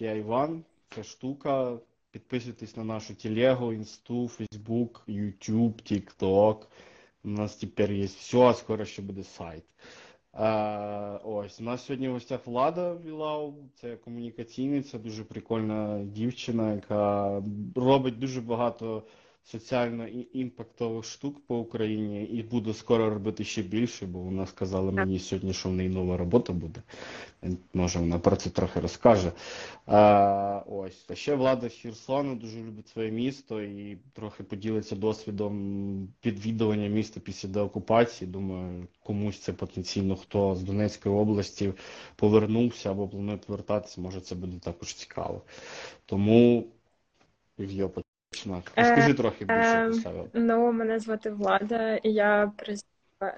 я 0.00 0.12
Іван. 0.12 0.64
Це 0.94 1.04
штука. 1.04 1.78
Підписуйтесь 2.10 2.76
на 2.76 2.84
нашу 2.84 3.14
телегу, 3.14 3.72
інсту, 3.72 4.28
Фейсбук, 4.28 5.02
Ютуб, 5.06 5.82
Тікток. 5.82 6.70
У 7.24 7.28
нас 7.28 7.56
тепер 7.56 7.92
є 7.92 8.04
все, 8.04 8.38
а 8.38 8.54
скоро 8.54 8.84
ще 8.84 9.02
буде 9.02 9.24
сайт. 9.24 9.64
А, 10.32 11.20
ось, 11.24 11.60
у 11.60 11.64
нас 11.64 11.84
сьогодні 11.84 12.08
в 12.08 12.12
гостях 12.12 12.46
Влада 12.46 12.94
Вілау, 12.94 13.54
це 13.74 13.96
комунікаційниця, 13.96 14.98
дуже 14.98 15.24
прикольна 15.24 16.04
дівчина, 16.04 16.74
яка 16.74 17.42
робить 17.74 18.18
дуже 18.18 18.40
багато 18.40 19.02
соціально 19.44 20.06
імпактових 20.32 21.04
штук 21.04 21.46
по 21.46 21.58
Україні 21.58 22.24
і 22.24 22.42
буду 22.42 22.74
скоро 22.74 23.10
робити 23.10 23.44
ще 23.44 23.62
більше, 23.62 24.06
бо 24.06 24.18
вона 24.18 24.46
сказала 24.46 24.92
мені 24.92 25.18
сьогодні, 25.18 25.52
що 25.52 25.68
в 25.68 25.72
неї 25.72 25.88
нова 25.88 26.16
робота 26.16 26.52
буде. 26.52 26.82
Може, 27.74 27.98
вона 27.98 28.18
про 28.18 28.36
це 28.36 28.50
трохи 28.50 28.80
розкаже. 28.80 29.32
А, 29.86 30.62
ось. 30.66 31.04
А 31.08 31.14
ще 31.14 31.34
влада 31.34 31.68
Херсону 31.68 32.34
дуже 32.34 32.62
любить 32.62 32.88
своє 32.88 33.10
місто 33.10 33.62
і 33.62 33.98
трохи 34.12 34.42
поділиться 34.42 34.96
досвідом 34.96 36.08
відвідування 36.24 36.88
міста 36.88 37.20
після 37.20 37.48
деокупації. 37.48 38.30
Думаю, 38.30 38.86
комусь 39.02 39.38
це 39.38 39.52
потенційно 39.52 40.16
хто 40.16 40.54
з 40.54 40.62
Донецької 40.62 41.14
області 41.14 41.72
повернувся 42.16 42.90
або 42.90 43.08
планує 43.08 43.36
повертатися, 43.36 44.00
може 44.00 44.20
це 44.20 44.34
буде 44.34 44.58
також 44.58 44.94
цікаво. 44.94 45.42
Тому 46.06 46.64
Єв'є, 47.58 47.88
починати. 48.44 48.70
Розкажи 48.76 49.14
трохи 49.14 49.44
більше 49.44 49.60
е, 49.60 49.84
про 49.84 49.94
себе. 49.94 50.24
Ну, 50.32 50.72
мене 50.72 50.98
звати 50.98 51.30
Влада, 51.30 51.94
і 51.96 52.12
я. 52.12 52.52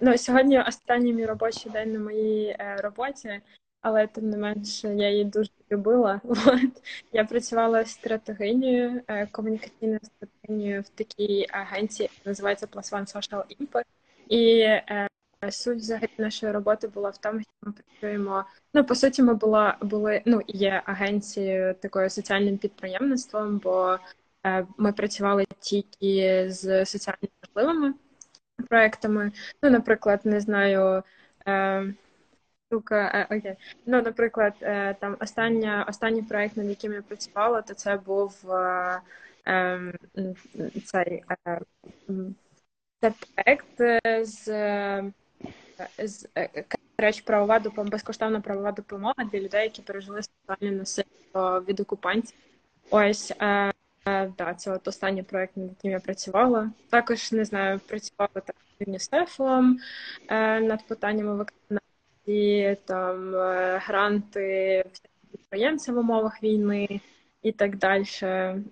Ну, 0.00 0.18
сьогодні 0.18 0.60
останній 0.60 1.12
мій 1.12 1.26
робочий 1.26 1.72
день 1.72 1.92
на 1.92 1.98
моїй 1.98 2.46
е, 2.48 2.76
роботі, 2.82 3.40
але 3.80 4.06
тим 4.06 4.30
не 4.30 4.36
менше 4.36 4.94
я 4.94 5.10
її 5.10 5.24
дуже 5.24 5.50
любила. 5.72 6.20
От. 6.28 6.82
Я 7.12 7.24
працювала 7.24 7.84
стратегинею, 7.84 9.02
е, 9.08 9.26
комунікаційною 9.26 10.00
стратегинею 10.02 10.82
в 10.82 10.88
такій 10.88 11.46
агенції, 11.50 12.10
яка 12.18 12.30
називається 12.30 12.66
Plus 12.66 12.92
One 12.92 13.16
Social 13.16 13.44
Impact. 13.60 13.84
І 14.28 14.58
е, 14.60 15.08
суть 15.50 15.78
взагалі 15.78 16.10
нашої 16.18 16.52
роботи 16.52 16.88
була 16.88 17.10
в 17.10 17.18
тому, 17.18 17.40
що 17.40 17.50
ми 17.62 17.72
працюємо. 17.72 18.44
Ну, 18.74 18.84
по 18.84 18.94
суті, 18.94 19.22
ми 19.22 19.34
була 19.34 19.76
були 19.80 20.22
ну 20.24 20.40
є 20.46 20.82
агенцією 20.86 21.74
такою 21.74 22.10
соціальним 22.10 22.58
підприємництвом, 22.58 23.58
бо 23.58 23.92
е, 23.92 23.98
ми 24.78 24.92
працювали 24.92 25.44
тільки 25.60 26.46
з 26.50 26.84
соціально 26.86 27.28
важливими 27.42 27.94
проектами. 28.68 29.32
Ну, 29.62 29.70
наприклад, 29.70 30.20
не 30.24 30.40
знаю. 30.40 31.02
Е, 31.48 31.94
Штука, 32.68 33.26
е, 33.30 33.36
окей. 33.36 33.54
Ну, 33.86 34.02
наприклад, 34.02 34.54
е, 34.62 34.94
там 34.94 35.16
остання, 35.20 35.86
останній 35.88 36.22
проект, 36.22 36.56
над 36.56 36.66
яким 36.66 36.92
я 36.92 37.02
працювала, 37.02 37.62
то 37.62 37.74
це 37.74 37.96
був 37.96 38.52
е, 38.52 39.00
е, 39.46 39.94
цей 40.84 41.24
е, 41.46 41.60
це 43.00 43.12
проект 43.34 43.80
е, 43.80 44.24
з, 44.24 44.48
е, 44.48 45.12
з 45.98 46.28
е, 46.38 46.64
речі, 46.98 47.22
правова 47.26 47.58
допомога, 47.58 47.90
безкоштовна 47.90 48.40
правова 48.40 48.72
допомога 48.72 49.24
для 49.32 49.40
людей, 49.40 49.62
які 49.62 49.82
пережили 49.82 50.22
сексуальне 50.22 50.76
насильство 50.76 51.60
від 51.68 51.80
окупантів. 51.80 52.36
Ось 52.90 53.32
е, 53.40 53.72
е, 54.06 54.32
да, 54.38 54.54
це 54.54 54.72
от 54.72 54.88
останній 54.88 55.22
проект, 55.22 55.56
над 55.56 55.68
яким 55.68 55.90
я 55.90 56.00
працювала. 56.00 56.70
Також 56.90 57.32
не 57.32 57.44
знаю, 57.44 57.80
працювала 57.88 58.30
так 58.34 58.56
з 58.78 58.86
ЮНІСЕФом 58.86 59.78
е, 60.28 60.60
над 60.60 60.86
питаннями 60.86 61.34
вакцинації, 61.36 62.76
там 62.84 63.34
е, 63.34 63.80
гранти 63.84 64.84
підприємцям 65.30 65.94
в 65.94 65.98
умовах 65.98 66.42
війни 66.42 67.00
і 67.42 67.52
так 67.52 67.76
далі. 67.76 68.04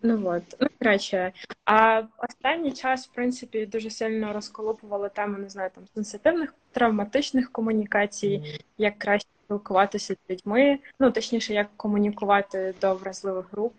Ну 0.02 0.28
от, 0.28 0.42
ну 0.60 0.68
коротше. 0.78 1.32
А 1.64 2.02
останній 2.18 2.72
час, 2.72 3.08
в 3.08 3.14
принципі, 3.14 3.66
дуже 3.66 3.90
сильно 3.90 4.32
розколупували 4.32 5.08
тему, 5.08 5.38
не 5.38 5.48
знаю, 5.48 5.70
там 5.74 5.84
сенситивних 5.94 6.54
травматичних 6.72 7.52
комунікацій, 7.52 8.42
як 8.78 8.98
краще 8.98 9.28
спілкуватися 9.44 10.14
з 10.14 10.30
людьми, 10.30 10.78
ну 11.00 11.10
точніше, 11.10 11.54
як 11.54 11.68
комунікувати 11.76 12.74
до 12.80 12.94
вразливих 12.94 13.52
груп. 13.52 13.74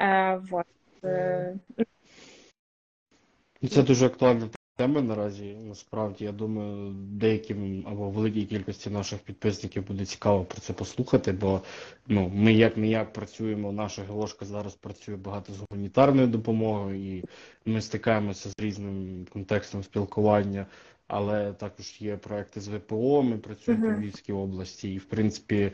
Е, 0.00 0.40
вот. 0.50 0.66
Е, 1.04 1.58
Ну, 3.62 3.68
Це 3.68 3.82
дуже 3.82 4.06
актуальна 4.06 4.48
тема 4.76 5.00
наразі. 5.02 5.56
Насправді, 5.68 6.24
я 6.24 6.32
думаю, 6.32 6.92
деяким 6.94 7.84
або 7.88 8.10
великій 8.10 8.44
кількості 8.44 8.90
наших 8.90 9.18
підписників 9.18 9.86
буде 9.86 10.06
цікаво 10.06 10.44
про 10.44 10.60
це 10.60 10.72
послухати, 10.72 11.32
бо 11.32 11.60
ну, 12.06 12.28
ми 12.34 12.52
як 12.52 12.76
не 12.76 12.88
як 12.88 13.12
працюємо, 13.12 13.72
наша 13.72 14.02
ГЛОшка 14.02 14.44
зараз 14.44 14.74
працює 14.74 15.16
багато 15.16 15.52
з 15.52 15.58
гуманітарною 15.70 16.26
допомогою, 16.26 17.16
і 17.16 17.24
ми 17.66 17.80
стикаємося 17.80 18.48
з 18.48 18.54
різним 18.58 19.26
контекстом 19.32 19.82
спілкування. 19.82 20.66
Але 21.06 21.52
також 21.52 22.00
є 22.00 22.16
проекти 22.16 22.60
з 22.60 22.68
ВПО, 22.68 23.22
ми 23.22 23.38
працюємо 23.38 23.86
Мгм. 23.86 23.94
по 23.94 24.00
Львівській 24.02 24.32
області, 24.32 24.94
і 24.94 24.98
в 24.98 25.04
принципі, 25.04 25.72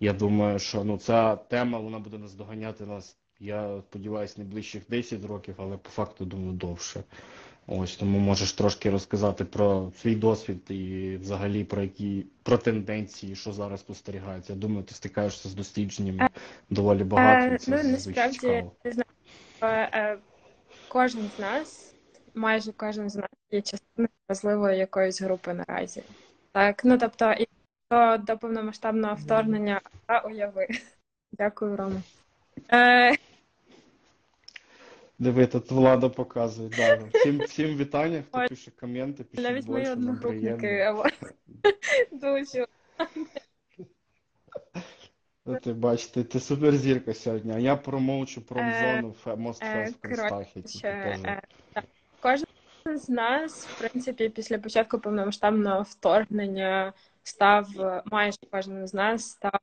я 0.00 0.12
думаю, 0.12 0.58
що 0.58 0.84
ну 0.84 0.98
ця 0.98 1.36
тема 1.36 1.78
вона 1.78 1.98
буде 1.98 2.18
наздоганяти 2.18 2.86
нас. 2.86 3.19
Я 3.40 3.82
сподіваюся, 3.88 4.34
не 4.38 4.44
ближчих 4.44 4.82
10 4.88 5.24
років, 5.24 5.54
але 5.58 5.76
по 5.76 5.90
факту 5.90 6.24
думаю 6.24 6.52
довше. 6.52 7.02
Ось 7.66 7.96
тому 7.96 8.18
можеш 8.18 8.52
трошки 8.52 8.90
розказати 8.90 9.44
про 9.44 9.92
свій 10.00 10.14
досвід 10.14 10.70
і 10.70 11.16
взагалі 11.20 11.64
про 11.64 11.82
які 11.82 12.26
про 12.42 12.58
тенденції, 12.58 13.36
що 13.36 13.52
зараз 13.52 13.80
спостерігається. 13.80 14.52
Я 14.52 14.58
думаю, 14.58 14.82
ти 14.82 14.94
стикаєшся 14.94 15.48
з 15.48 15.54
дослідженнями 15.54 16.28
доволі 16.70 17.04
багато. 17.04 17.54
Е, 17.54 17.58
Це 17.58 17.82
ну 17.82 17.90
насправді 17.90 18.64
не 18.84 18.92
знаю, 18.92 19.06
е, 19.60 19.90
е, 19.92 20.18
кожен 20.88 21.30
з 21.36 21.40
нас, 21.40 21.94
майже 22.34 22.72
кожен 22.72 23.10
з 23.10 23.16
нас 23.16 23.30
є 23.50 23.62
частиною 23.62 24.08
важливої 24.28 24.78
якоїсь 24.78 25.22
групи 25.22 25.54
наразі. 25.54 26.02
Так, 26.52 26.84
ну 26.84 26.98
тобто, 26.98 27.32
і 27.32 27.48
до, 27.90 28.16
до 28.16 28.38
повномасштабного 28.38 29.14
вторгнення 29.14 29.80
а 30.06 30.18
уяви. 30.18 30.68
Дякую, 31.32 31.76
Рома. 31.76 32.02
Е, 32.72 33.16
Диви, 35.20 35.46
тут 35.46 35.70
влада 35.70 36.08
показує. 36.08 36.68
Да. 36.68 37.00
Всім, 37.14 37.38
всім 37.48 37.76
вітання, 37.76 38.22
хто 38.28 38.48
пише 38.48 38.70
коменти, 38.70 39.24
пишіть 39.24 39.44
навіть 39.44 39.68
мої 39.68 39.84
більше, 39.84 39.96
нам 39.96 40.08
одногрупники 40.08 40.94
дуже. 42.12 42.66
Ну, 45.46 45.58
ти 45.62 45.72
бачите, 45.72 46.24
ти 46.24 46.40
суперзірка 46.40 47.14
сьогодні, 47.14 47.52
а 47.52 47.58
я 47.58 47.76
промоучу 47.76 48.40
Е, 48.40 48.44
промзону 48.48 49.08
в 49.10 50.02
Констахі. 50.02 50.64
Е, 50.84 51.42
так. 51.72 51.84
Кожен 52.20 52.46
з 52.98 53.08
нас, 53.08 53.66
в 53.66 53.78
принципі, 53.78 54.28
після 54.28 54.58
початку 54.58 54.98
повномасштабного 54.98 55.82
вторгнення 55.82 56.92
став, 57.22 57.66
майже 58.04 58.38
кожен 58.50 58.86
з 58.86 58.94
нас 58.94 59.30
став 59.30 59.60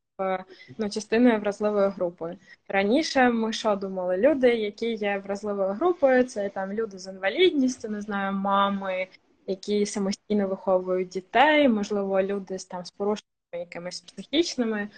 ну, 0.78 0.90
частиною 0.90 1.40
вразливої 1.40 1.90
групи. 1.90 2.38
Раніше 2.68 3.29
ми 3.29 3.53
що 3.53 3.75
думали? 3.75 4.18
Люди, 4.18 4.56
які 4.56 4.94
є 4.94 5.22
вразливою 5.25 5.73
групою, 5.73 6.23
це 6.23 6.50
там 6.50 6.73
люди 6.73 7.00
з 7.00 7.07
інвалідністю, 7.07 7.90
не 7.90 8.01
знаю, 8.01 8.34
мами, 8.34 9.07
які 9.47 9.85
самостійно 9.85 10.47
виховують 10.47 11.09
дітей, 11.09 11.69
можливо, 11.69 12.22
люди 12.22 12.59
з 12.59 12.66
там 12.66 12.85
з 12.85 12.91
порушеннями 12.91 13.28
якимись 13.53 14.01
психічними. 14.01 14.89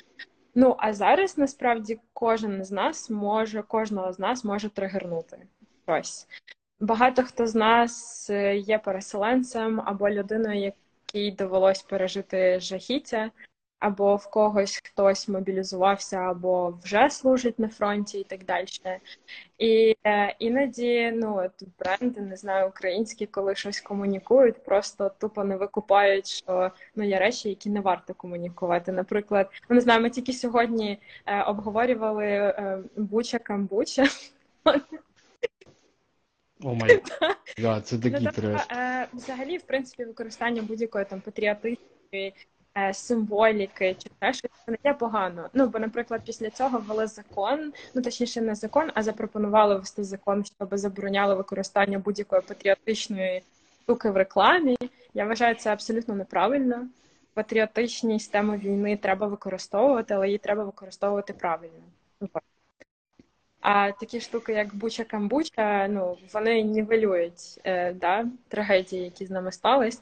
Ну 0.56 0.76
а 0.78 0.94
зараз 0.94 1.38
насправді 1.38 2.00
кожен 2.14 2.64
з 2.64 2.72
нас 2.72 3.10
може, 3.10 3.62
кожного 3.62 4.14
з 4.14 4.20
нас 4.20 4.44
може 4.44 4.70
тригернути 4.70 5.38
щось. 5.84 6.28
Багато 6.80 7.24
хто 7.24 7.48
з 7.48 7.56
нас 7.56 8.28
е, 8.30 8.58
є 8.58 8.80
переселенцем 8.80 9.82
або 9.86 10.10
людиною, 10.10 10.72
якій 11.14 11.32
довелось 11.32 11.82
пережити 11.82 12.60
жахіття, 12.60 13.32
або 13.80 14.16
в 14.16 14.30
когось 14.30 14.82
хтось 14.84 15.28
мобілізувався, 15.28 16.18
або 16.18 16.80
вже 16.84 17.10
служить 17.10 17.60
на 17.60 17.70
фронті 17.70 18.20
і 18.20 18.24
так 18.24 18.46
далі. 18.46 18.66
І 19.58 19.96
е, 20.06 20.36
іноді 20.40 21.12
ну, 21.16 21.38
от 21.38 21.70
бренди, 21.80 22.22
не 22.22 22.36
знаю, 22.36 22.70
українські, 22.70 23.26
коли 23.26 23.56
щось 23.56 23.82
комунікують, 23.82 24.64
просто 24.66 25.12
тупо 25.20 25.44
не 25.44 25.58
викупають, 25.58 26.28
що 26.28 26.72
ну, 26.96 27.04
є 27.04 27.20
речі, 27.20 27.50
які 27.50 27.70
не 27.70 27.82
варто 27.82 28.14
комунікувати. 28.14 28.92
Наприклад, 28.92 29.52
ну, 29.70 29.76
не 29.76 29.82
знаю, 29.82 30.02
ми 30.02 30.10
тільки 30.10 30.34
сьогодні 30.34 31.00
е, 31.26 31.44
обговорювали 31.44 32.26
е, 32.26 32.84
Буча 32.98 33.40
Камбуча. 33.40 34.06
О 36.64 36.74
май 36.76 37.02
гад, 37.58 37.88
це 37.88 37.96
Ну, 37.96 38.02
такий 38.02 38.26
тобто, 38.26 38.42
треш. 38.42 38.62
е, 38.72 39.08
взагалі, 39.14 39.58
в 39.58 39.62
принципі, 39.62 40.06
використання 40.06 40.62
будь-якої 40.62 41.06
там 41.06 41.22
патріотичної 41.22 42.34
е, 42.78 42.94
символіки 42.94 43.96
чи 44.04 44.10
те, 44.20 44.34
що 44.34 44.48
це 44.66 44.72
не 44.72 44.78
є 44.86 44.94
погано. 44.94 45.50
Ну, 45.54 45.68
бо, 45.68 45.80
наприклад, 45.80 46.22
після 46.26 46.50
цього 46.50 46.80
ввели 46.80 47.08
закон, 47.08 47.74
ну 47.94 48.02
точніше, 48.02 48.42
не 48.42 48.56
закон, 48.56 48.92
а 48.94 49.04
запропонували 49.04 49.76
ввести 49.76 50.04
закон, 50.04 50.46
щоб 50.46 50.70
забороняло 50.78 51.36
використання 51.36 52.00
будь-якої 52.00 52.42
патріотичної 52.42 53.44
штуки 53.84 54.10
в 54.10 54.18
рекламі. 54.18 54.78
Я 55.14 55.26
вважаю 55.26 55.56
це 55.56 55.74
абсолютно 55.74 56.16
неправильно. 56.16 56.88
Патріотичність 57.34 58.32
теми 58.32 58.58
війни 58.58 58.98
треба 58.98 59.28
використовувати, 59.28 60.14
але 60.14 60.26
її 60.28 60.38
треба 60.38 60.64
використовувати 60.64 61.34
правильно. 61.34 61.80
А 63.62 63.92
такі 63.92 64.22
штуки, 64.22 64.54
як 64.54 64.76
буча 64.76 65.04
камбуча, 65.04 65.88
ну 65.88 66.18
вони 66.34 66.62
нівелюють 66.62 67.60
е, 67.64 67.94
да, 67.94 68.26
трагедії, 68.48 69.04
які 69.04 69.26
з 69.26 69.30
нами 69.30 69.52
стались. 69.52 70.02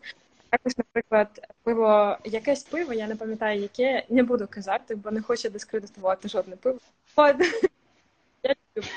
Також, 0.50 0.78
наприклад, 0.78 1.48
пиво, 1.64 2.18
якесь 2.24 2.64
пиво, 2.64 2.94
я 2.94 3.08
не 3.08 3.16
пам'ятаю, 3.16 3.62
яке 3.62 4.04
не 4.10 4.24
буду 4.24 4.48
казати, 4.50 4.96
бо 4.96 5.12
не 5.12 5.22
хочу 5.22 5.50
дискредитувати 5.50 6.30
жодне 6.30 6.56
пиво. 6.56 6.80
От. 7.16 7.36
Я 8.44 8.56
люблю. 8.78 8.90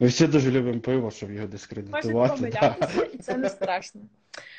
Ми 0.00 0.06
всі 0.06 0.26
дуже 0.26 0.50
любимо 0.50 0.80
пиво, 0.80 1.10
щоб 1.10 1.32
його 1.32 1.46
дискредитувати. 1.46 2.50
да. 2.50 2.68
помилятися, 2.70 3.04
і 3.04 3.18
це 3.18 3.36
не 3.36 3.48
страшно. 3.48 4.00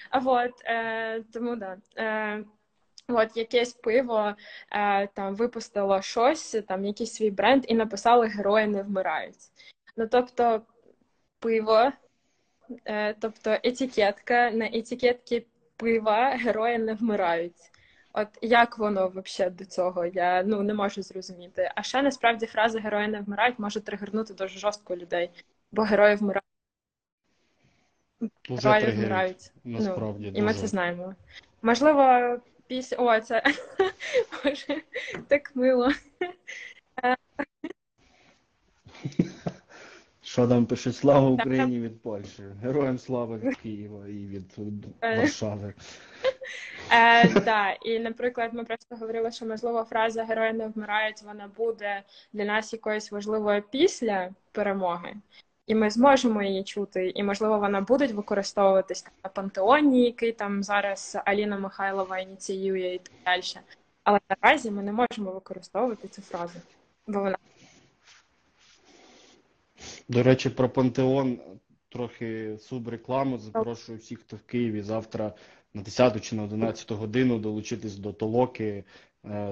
А 0.09 0.19
от 0.19 0.51
е, 0.65 1.21
тому 1.33 1.56
да. 1.56 1.77
Е, 1.98 2.44
От 3.09 3.38
якесь 3.38 3.74
пиво 3.74 4.36
е, 4.71 5.07
там 5.07 5.36
випустило 5.36 6.01
щось, 6.01 6.56
там 6.68 6.86
якийсь 6.86 7.13
свій 7.13 7.31
бренд, 7.31 7.65
і 7.68 7.74
написали 7.75 8.27
Герої 8.27 8.68
не 8.68 8.83
вмирають. 8.83 9.51
Ну 9.98 10.07
тобто, 10.07 10.62
пиво, 11.39 11.92
е, 12.86 13.13
тобто 13.13 13.57
етикетка 13.63 14.51
на 14.51 14.65
етикетці 14.65 15.45
пива 15.77 16.30
герої 16.30 16.77
не 16.77 16.94
вмирають. 16.94 17.71
От 18.13 18.27
як 18.42 18.77
воно 18.77 19.07
взагалі 19.15 19.54
до 19.54 19.65
цього? 19.65 20.06
Я 20.06 20.44
ну 20.44 20.63
не 20.63 20.74
можу 20.74 21.01
зрозуміти. 21.01 21.71
А 21.75 21.83
ще 21.83 22.01
насправді 22.01 22.45
фраза 22.45 22.80
герої 22.80 23.07
не 23.07 23.21
вмирають 23.21 23.59
може 23.59 23.81
тригернути 23.81 24.33
дуже 24.33 24.59
жорстко 24.59 24.95
людей, 24.95 25.30
бо 25.71 25.81
герої 25.81 26.15
вмирають. 26.15 26.44
Герої 28.50 28.92
вмирають. 28.92 29.51
насправді. 29.63 30.31
І 30.36 30.42
ми 30.42 30.54
це 30.54 30.68
знаємо. 30.68 31.15
Можливо, 31.62 32.38
після. 32.68 32.98
О, 32.98 33.19
це 33.19 33.44
Боже, 34.44 34.81
так 35.28 35.56
мило. 35.56 35.92
Що 40.22 40.48
там 40.48 40.66
пише 40.66 40.94
Слава 40.94 41.30
Україні 41.30 41.80
від 41.80 42.02
Польщі, 42.02 42.44
Героям 42.62 42.98
слави 42.98 43.38
від 43.38 43.56
Києва 43.56 44.08
і 44.08 44.25
від 44.28 44.58
Е. 45.02 45.18
Варшави. 45.18 45.74
Е, 46.92 47.40
да. 47.40 47.72
І, 47.72 48.00
наприклад, 48.00 48.54
ми 48.54 48.64
просто 48.64 48.96
говорили, 48.96 49.31
що 49.31 49.46
можливо 49.46 49.84
фраза 49.84 50.24
Герої 50.24 50.54
не 50.54 50.68
вмирають, 50.68 51.22
вона 51.22 51.50
буде 51.58 52.04
для 52.34 52.46
нас 52.46 52.74
якоюсь 52.74 53.12
важливою 53.12 53.64
після 53.72 54.30
перемоги. 54.52 55.14
І 55.68 55.75
ми 55.75 55.90
зможемо 55.90 56.44
її 56.44 56.64
чути, 56.64 57.12
і 57.16 57.24
можливо 57.24 57.60
вона 57.60 57.81
буде 57.81 58.08
використовуватись 58.08 59.06
на 59.24 59.30
пантеоні, 59.30 60.06
який 60.06 60.31
там 60.31 60.64
зараз 60.64 61.18
Аліна 61.25 61.60
Михайлова 61.60 62.19
ініціює 62.19 62.94
і 62.94 63.00
так 63.00 63.14
далі. 63.25 63.66
Але 64.04 64.19
наразі 64.30 64.72
ми 64.72 64.84
не 64.84 64.92
можемо 64.92 65.31
використовувати 65.31 66.08
цю 66.08 66.22
фразу, 66.22 66.60
бо 67.08 67.19
вона 67.19 67.38
До 70.08 70.24
речі, 70.24 70.50
про 70.50 70.69
Пантеон 70.69 71.40
трохи 71.90 72.58
субрекламу. 72.60 73.38
Запрошую 73.38 73.98
всіх, 73.98 74.19
хто 74.19 74.36
в 74.36 74.42
Києві 74.42 74.81
завтра 74.81 75.34
на 75.74 75.81
10 75.81 76.24
чи 76.24 76.36
на 76.36 76.44
11 76.44 76.92
годину 76.92 77.40
долучитись 77.40 77.96
до 77.96 78.14
толоки 78.14 78.84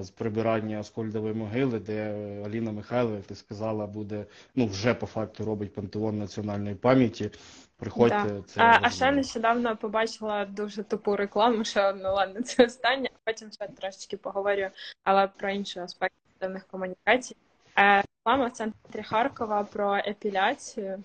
з 0.00 0.10
прибирання 0.10 0.80
Аскольдової 0.80 1.34
могили, 1.34 1.78
де 1.78 2.14
Аліна 2.46 2.72
Михайлова, 2.72 3.16
як 3.16 3.24
ти 3.24 3.34
сказала, 3.34 3.86
буде, 3.86 4.26
ну 4.54 4.66
вже 4.66 4.94
по 4.94 5.06
факту 5.06 5.44
робить 5.44 5.74
Пантеон 5.74 6.18
національної 6.18 6.74
пам'яті. 6.74 7.30
Приходьте, 7.78 8.24
Да. 8.24 8.42
це 8.46 8.60
А, 8.60 8.78
а 8.82 8.90
ще 8.90 9.12
нещодавно 9.12 9.76
побачила 9.76 10.44
дуже 10.44 10.82
тупу 10.82 11.16
рекламу, 11.16 11.64
що 11.64 11.92
ну 12.02 12.14
ладно, 12.14 12.42
це 12.42 12.64
останнє, 12.64 13.08
потім 13.24 13.52
ще 13.52 13.68
трошечки 13.68 14.16
поговорю, 14.16 14.68
але 15.04 15.26
про 15.26 15.50
інші 15.50 15.78
аспекти 15.78 16.16
певних 16.38 16.66
комунікацій. 16.66 17.36
Е, 17.78 18.02
Реклама 18.18 18.46
в 18.46 18.52
центрі 18.52 19.02
Харкова 19.02 19.64
про 19.64 19.96
епіляцію. 19.96 21.04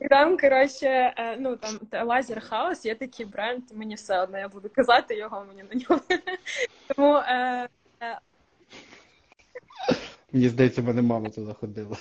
І 0.00 0.08
там, 0.08 0.38
коротше, 0.38 0.86
е, 0.86 1.36
ну 1.38 1.56
там 1.56 2.06
Laser 2.06 2.40
House, 2.40 2.84
є 2.84 2.94
такий 2.94 3.26
бренд, 3.26 3.62
мені 3.74 3.94
все 3.94 4.20
одно, 4.22 4.38
я 4.38 4.48
буду 4.48 4.70
казати 4.74 5.16
його, 5.16 5.44
мені 5.48 5.62
на 5.70 5.80
нього. 5.80 6.02
Тому 6.88 7.16
е, 7.16 7.68
Мені 10.32 10.48
здається, 10.48 10.82
мене 10.82 11.02
мама 11.02 11.30
туди 11.30 11.52
ходила. 11.52 11.96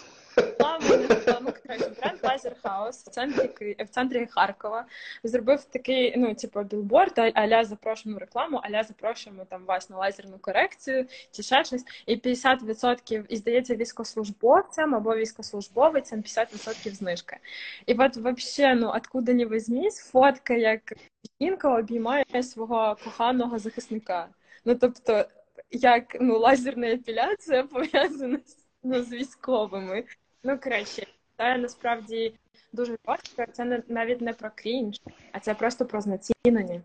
Бренд 2.08 2.20
Лазер 2.24 2.56
Хаус 2.64 3.04
в 3.04 3.10
центрі 3.10 3.76
в 3.80 3.88
центрі 3.88 4.28
Харкова 4.30 4.86
зробив 5.24 5.64
такий, 5.64 6.14
ну, 6.18 6.36
типу, 6.36 6.64
білборд, 6.64 7.20
аля 7.20 7.64
запрошуємо 7.64 8.20
рекламу, 8.20 8.58
аля 8.58 8.84
запрошуємо 8.84 9.46
там 9.46 9.66
вас 9.66 9.90
на 9.90 9.98
лазерну 9.98 10.38
корекцію 10.38 11.06
чи 11.32 11.44
ще 11.44 11.64
щось. 11.64 11.84
І 12.06 12.16
50%, 12.16 13.26
і 13.30 13.36
здається, 13.36 13.76
військовослужбовцям 13.76 14.96
або 14.96 15.16
військовослужбовицям 15.16 16.22
50% 16.22 16.94
знижки. 16.94 17.38
І 17.86 17.94
от 17.94 18.18
вообще, 18.18 18.76
ну, 18.76 18.92
откуда 18.96 19.34
не 19.34 19.46
візьмись, 19.46 20.00
фотка, 20.00 20.54
як 20.54 20.94
жінка 21.42 21.78
обіймає 21.78 22.44
свого 22.44 22.98
коханого 23.04 23.60
захисника. 23.60 24.30
Ну, 24.66 24.76
тобто, 24.76 25.26
як 25.72 26.18
ну, 26.22 26.40
лазерна 26.40 26.88
епіляція 26.88 27.64
пов'язана 27.64 28.40
ну, 28.84 29.04
з 29.04 29.12
військовими. 29.12 30.04
Ну, 30.48 30.58
коротше, 30.58 31.08
це 31.38 31.58
насправді 31.58 32.34
дуже 32.74 32.98
жорстко. 33.08 33.46
Це 33.54 33.66
не, 33.66 33.84
навіть 33.88 34.22
не 34.22 34.34
про 34.34 34.50
крінж, 34.56 35.02
а 35.32 35.40
це 35.40 35.54
просто 35.54 35.86
про 35.86 36.02
знецінення 36.02 36.82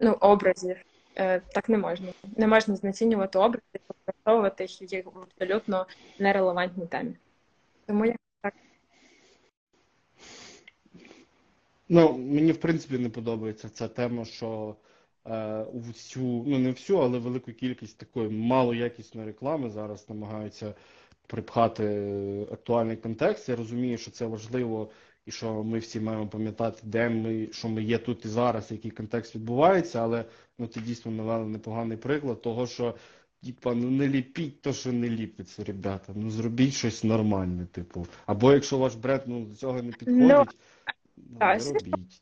ну, 0.00 0.12
образів. 0.20 0.76
Е, 1.16 1.40
так 1.40 1.68
не 1.68 1.78
можна. 1.78 2.06
Не 2.36 2.46
можна 2.46 2.76
знецінювати 2.76 3.38
образи, 3.38 3.80
використовувати 3.88 4.66
їх 4.80 5.06
в 5.06 5.18
абсолютно 5.18 5.86
нерелевантній 6.18 6.86
темі. 6.86 7.14
Тому 7.86 8.06
я 8.06 8.16
так 8.40 8.54
Ну, 11.88 12.18
мені 12.18 12.52
в 12.52 12.60
принципі 12.60 12.98
не 12.98 13.08
подобається 13.08 13.68
ця 13.68 13.88
тема, 13.88 14.24
що 14.24 14.76
е, 15.26 15.64
всю, 15.72 16.24
ну 16.46 16.58
не 16.58 16.70
всю, 16.70 16.98
але 16.98 17.18
велику 17.18 17.52
кількість 17.52 17.98
такої 17.98 18.28
малоякісної 18.28 19.26
реклами 19.26 19.70
зараз 19.70 20.08
намагаються 20.08 20.74
припхати 21.26 21.84
актуальний 22.52 22.96
контекст. 22.96 23.48
Я 23.48 23.56
розумію, 23.56 23.98
що 23.98 24.10
це 24.10 24.26
важливо 24.26 24.90
і 25.26 25.30
що 25.30 25.64
ми 25.64 25.78
всі 25.78 26.00
маємо 26.00 26.26
пам'ятати, 26.26 26.80
де 26.82 27.08
ми, 27.08 27.48
що 27.52 27.68
ми 27.68 27.82
є 27.82 27.98
тут 27.98 28.24
і 28.24 28.28
зараз, 28.28 28.72
який 28.72 28.90
контекст 28.90 29.34
відбувається, 29.34 30.02
але 30.02 30.24
ну 30.58 30.66
ти 30.66 30.80
дійсно 30.80 31.12
навели 31.12 31.46
непоганий 31.46 31.96
приклад 31.96 32.42
того, 32.42 32.66
що 32.66 32.94
типа 33.44 33.74
ну 33.74 33.90
не 33.90 34.08
ліпіть 34.08 34.62
то, 34.62 34.72
що 34.72 34.92
не 34.92 35.08
ліпиться, 35.08 35.64
ребята. 35.64 36.12
Ну 36.16 36.30
зробіть 36.30 36.74
щось 36.74 37.04
нормальне, 37.04 37.66
типу. 37.66 38.06
Або 38.26 38.52
якщо 38.52 38.78
ваш 38.78 38.94
бренд 38.94 39.22
ну 39.26 39.44
до 39.44 39.54
цього 39.54 39.82
не 39.82 39.92
підходить. 39.92 40.48
Ну, 41.26 41.38
так, 41.38 41.60
з 41.60 41.72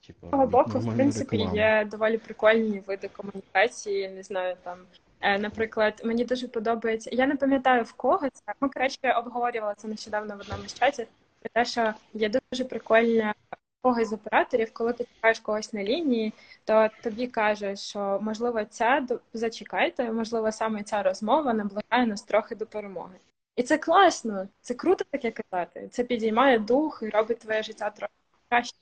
типу, 0.06 0.26
того 0.30 0.46
боку, 0.46 0.78
в 0.78 0.94
принципі, 0.94 1.36
рекламу. 1.36 1.56
є 1.56 1.88
доволі 1.90 2.18
прикольні 2.18 2.82
види 2.86 3.08
комунікації. 3.08 4.08
Не 4.08 4.22
знаю, 4.22 4.56
там, 4.62 4.78
е, 4.78 4.96
наприклад, 5.22 6.00
мені 6.04 6.24
дуже 6.24 6.48
подобається. 6.48 7.10
Я 7.12 7.26
не 7.26 7.36
пам'ятаю 7.36 7.84
в 7.84 7.92
кого 7.92 8.30
це. 8.30 8.52
Ми 8.60 8.68
коротше 8.68 9.12
обговорювали 9.12 9.74
це 9.76 9.88
нещодавно 9.88 10.36
в 10.36 10.40
одному 10.40 10.68
з 10.68 10.74
чаті. 10.74 11.06
Про 11.40 11.50
те, 11.54 11.64
що 11.64 11.94
є 12.14 12.28
дуже 12.50 12.64
прикольне 12.64 13.34
в 13.50 13.82
когось 13.82 14.08
з 14.08 14.12
операторів, 14.12 14.72
коли 14.72 14.92
ти 14.92 15.04
чекаєш 15.14 15.40
когось 15.40 15.72
на 15.72 15.84
лінії, 15.84 16.32
то 16.64 16.88
тобі 17.02 17.26
каже, 17.26 17.76
що 17.76 18.18
можливо 18.22 18.64
ця 18.64 19.06
зачекайте, 19.34 20.12
можливо, 20.12 20.52
саме 20.52 20.82
ця 20.82 21.02
розмова 21.02 21.54
наближає 21.54 22.06
нас 22.06 22.22
трохи 22.22 22.54
до 22.54 22.66
перемоги. 22.66 23.16
І 23.56 23.62
це 23.62 23.78
класно, 23.78 24.48
це 24.60 24.74
круто 24.74 25.04
таке 25.10 25.30
казати. 25.30 25.88
Це 25.90 26.04
підіймає 26.04 26.58
дух 26.58 27.02
і 27.02 27.08
робить 27.08 27.38
твоє 27.38 27.62
життя 27.62 27.90
трохи 27.90 28.12
краще. 28.48 28.76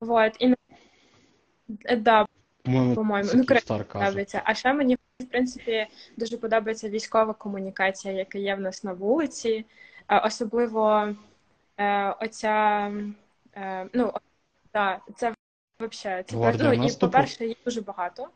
Вот. 0.00 0.36
І 0.38 0.54
е, 1.84 1.96
да, 1.96 2.26
По-моєму, 2.64 2.94
по-моєму, 2.94 3.30
ну, 3.34 3.44
каже. 3.44 3.84
подобається. 3.84 4.42
А 4.44 4.54
ще 4.54 4.72
мені 4.72 4.94
в 5.20 5.24
принципі 5.30 5.86
дуже 6.16 6.36
подобається 6.36 6.88
військова 6.88 7.32
комунікація, 7.32 8.14
яка 8.14 8.38
є 8.38 8.54
в 8.54 8.60
нас 8.60 8.84
на 8.84 8.92
вулиці, 8.92 9.64
Е, 10.08 10.18
особливо 10.18 11.14
е, 11.78 12.10
оця 12.10 12.90
е, 13.56 13.86
ну 13.92 14.12
да, 14.72 15.00
це 15.16 15.34
взагалі 15.80 16.22
це 16.22 16.36
Гвардія 16.36 16.74
ну, 16.74 16.86
і 16.86 16.96
по-перше, 17.00 17.46
їх 17.46 17.56
дуже 17.64 17.80
багато. 17.80 18.28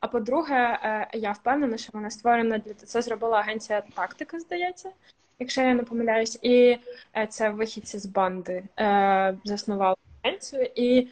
А 0.00 0.08
по-друге, 0.08 0.78
я 1.12 1.32
впевнена, 1.32 1.76
що 1.76 1.90
вона 1.92 2.10
створена 2.10 2.58
для 2.58 2.74
це 2.74 3.02
зробила 3.02 3.38
агенція 3.38 3.80
тактика, 3.80 4.40
здається, 4.40 4.90
якщо 5.38 5.62
я 5.62 5.74
не 5.74 5.82
помиляюсь, 5.82 6.38
і 6.42 6.78
це 7.28 7.50
вихідці 7.50 7.98
з 7.98 8.06
банди 8.06 8.64
заснували 9.44 9.96
агенцію. 10.22 10.68
І. 10.74 11.08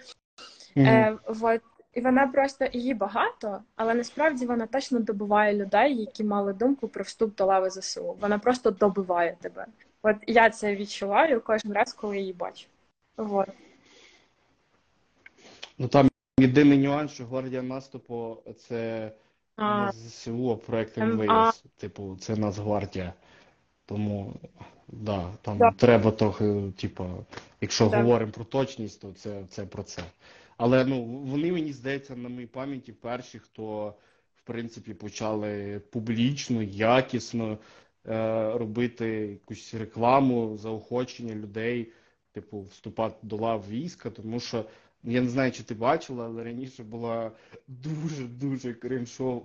Е, 0.77 1.19
вот, 1.27 1.61
і 1.99 2.01
вона 2.01 2.27
просто 2.27 2.67
її 2.73 2.95
багато, 2.95 3.63
але 3.77 3.95
насправді 3.95 4.47
вона 4.47 4.67
точно 4.67 4.99
добиває 5.01 5.55
людей, 5.55 5.97
які 5.97 6.25
мали 6.25 6.53
думку 6.53 6.89
про 6.89 7.05
вступ 7.05 7.37
до 7.37 7.45
лави 7.45 7.71
ЗСУ. 7.71 8.17
Вона 8.21 8.39
просто 8.39 8.71
добиває 8.71 9.37
тебе. 9.41 9.67
От 10.03 10.17
я 10.27 10.51
це 10.51 10.77
відчуваю 10.77 11.41
кожен 11.41 11.73
раз, 11.73 11.93
коли 11.93 12.19
її 12.19 12.33
бачу. 12.33 12.67
Вот. 13.17 13.49
Ну 15.79 15.89
там 15.89 16.09
єдиний 16.39 16.79
нюанс, 16.79 17.13
що 17.13 17.25
гвардія 17.25 17.63
наступу 17.63 18.37
це 18.59 19.13
А, 19.57 19.87
не 19.87 19.93
ЗСУ, 19.93 20.51
а 20.51 20.57
проект 20.57 20.99
Ем, 20.99 21.17
МВС. 21.17 21.63
Типу, 21.77 22.17
це 22.21 22.37
Нацгвардія. 22.37 23.13
Тому, 23.87 24.35
да, 24.89 25.31
там 25.43 25.59
Да. 25.59 25.71
треба 25.77 26.11
трохи, 26.11 26.73
типу, 26.81 27.05
якщо 27.61 27.89
Да. 27.89 27.97
говоримо 28.03 28.33
про 28.33 28.45
точність, 28.45 29.01
то 29.01 29.13
це, 29.13 29.43
це 29.51 29.67
про 29.67 29.83
це. 29.83 30.03
Але 30.59 30.85
ну, 30.85 31.05
вони, 31.05 31.53
мені 31.53 31.73
здається, 31.73 32.17
на 32.17 32.29
моїй 32.29 32.47
пам'яті 32.47 32.93
перші, 32.93 33.39
хто, 33.39 33.95
в 34.37 34.43
принципі, 34.43 34.95
почали 34.95 35.81
публічно, 35.91 36.63
якісно 36.63 37.59
е, 38.07 38.53
робити 38.59 39.07
якусь 39.09 39.75
рекламу, 39.75 40.57
заохочення 40.57 41.35
людей, 41.35 41.93
типу, 42.33 42.63
вступати 42.63 43.17
до 43.23 43.37
лав 43.37 43.65
війська, 43.71 44.11
тому 44.11 44.41
що 44.41 44.65
я 45.05 45.21
не 45.21 45.29
знаю, 45.29 45.53
чи 45.53 45.63
ти 45.63 45.75
бачила, 45.75 46.25
але 46.25 46.45
раніше 46.45 46.85
була 46.85 47.33
дуже-дуже 47.69 48.75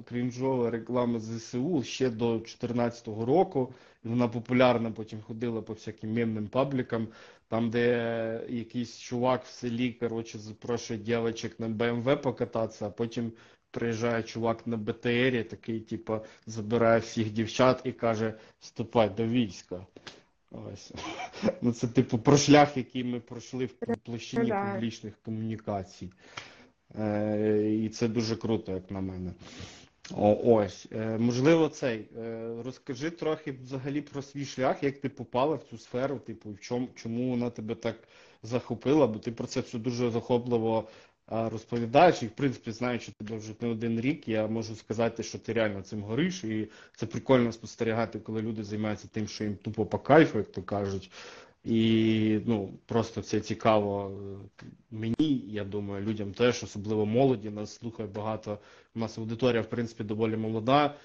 крінжова, 0.05 0.69
реклама 0.69 1.19
ЗСУ 1.19 1.83
ще 1.83 2.09
до 2.09 2.31
2014 2.33 3.07
року. 3.07 3.73
Вона 4.03 4.27
популярна, 4.27 4.91
потім 4.91 5.21
ходила 5.21 5.61
по 5.61 5.73
всяким 5.73 6.13
мемним 6.13 6.47
паблікам, 6.47 7.07
там, 7.47 7.69
де 7.69 8.45
якийсь 8.49 8.99
чувак 8.99 9.45
в 9.45 9.47
селі, 9.47 9.91
коротше, 9.91 10.37
запрошує 10.39 10.99
дівчинок 10.99 11.59
на 11.59 11.69
БМВ 11.69 12.21
покататися, 12.21 12.87
а 12.87 12.89
потім 12.89 13.31
приїжджає 13.71 14.23
чувак 14.23 14.67
на 14.67 14.77
БТРі, 14.77 15.43
такий, 15.43 15.79
типу, 15.79 16.19
забирає 16.45 16.99
всіх 16.99 17.31
дівчат 17.31 17.81
і 17.83 17.91
каже: 17.91 18.33
вступай 18.59 19.09
до 19.09 19.27
війська. 19.27 19.85
Ось. 20.53 20.91
Ну, 21.61 21.73
це 21.73 21.87
типу 21.87 22.17
про 22.17 22.37
шлях, 22.37 22.77
який 22.77 23.03
ми 23.03 23.19
пройшли 23.19 23.65
в 23.65 23.97
площині 24.05 24.45
Да. 24.49 24.73
публічних 24.73 25.13
комунікацій. 25.25 26.09
Е, 26.99 27.71
і 27.83 27.89
це 27.89 28.07
дуже 28.07 28.35
круто, 28.35 28.71
як 28.71 28.91
на 28.91 29.01
мене. 29.01 29.33
О, 30.11 30.39
ось. 30.43 30.87
Е, 30.91 31.17
можливо, 31.17 31.69
цей. 31.69 32.05
Е, 32.17 32.55
розкажи 32.63 33.09
трохи 33.09 33.51
взагалі 33.51 34.01
про 34.01 34.21
свій 34.21 34.45
шлях, 34.45 34.83
як 34.83 34.97
ти 34.97 35.09
попала 35.09 35.55
в 35.55 35.63
цю 35.63 35.77
сферу, 35.77 36.19
типу, 36.19 36.49
в 36.51 36.59
чому, 36.59 36.87
чому 36.95 37.29
вона 37.29 37.49
тебе 37.49 37.75
так 37.75 37.95
захопила, 38.43 39.07
бо 39.07 39.19
ти 39.19 39.31
про 39.31 39.47
це 39.47 39.59
все 39.59 39.79
дуже 39.79 40.11
захопливо 40.11 40.87
розповідаєш. 41.27 42.23
І, 42.23 42.27
в 42.27 42.31
принципі, 42.31 42.71
знаючи 42.71 43.11
тебе 43.11 43.37
вже 43.37 43.53
не 43.61 43.67
один 43.67 44.01
рік, 44.01 44.27
я 44.27 44.47
можу 44.47 44.75
сказати, 44.75 45.23
що 45.23 45.39
ти 45.39 45.53
реально 45.53 45.81
цим 45.81 46.03
гориш, 46.03 46.43
і 46.43 46.69
це 46.95 47.05
прикольно 47.05 47.51
спостерігати, 47.51 48.19
коли 48.19 48.41
люди 48.41 48.63
займаються 48.63 49.07
тим, 49.11 49.27
що 49.27 49.43
їм 49.43 49.55
тупо 49.55 49.85
по 49.85 49.99
кайфу, 49.99 50.37
як 50.37 50.51
то 50.51 50.61
кажуть. 50.61 51.11
І 51.63 52.39
ну, 52.45 52.73
просто 52.85 53.21
це 53.21 53.39
цікаво 53.39 54.11
е, 54.61 54.65
мені, 54.91 55.43
я 55.47 55.63
думаю, 55.63 56.05
людям 56.05 56.33
теж, 56.33 56.63
особливо 56.63 57.05
молоді. 57.05 57.49
Нас 57.49 57.75
слухає 57.75 58.09
багато. 58.09 58.59
У 58.95 58.99
нас 58.99 59.17
аудиторія, 59.17 59.61
в 59.61 59.69
принципі, 59.69 60.03
доволі 60.03 60.37
молода, 60.37 60.95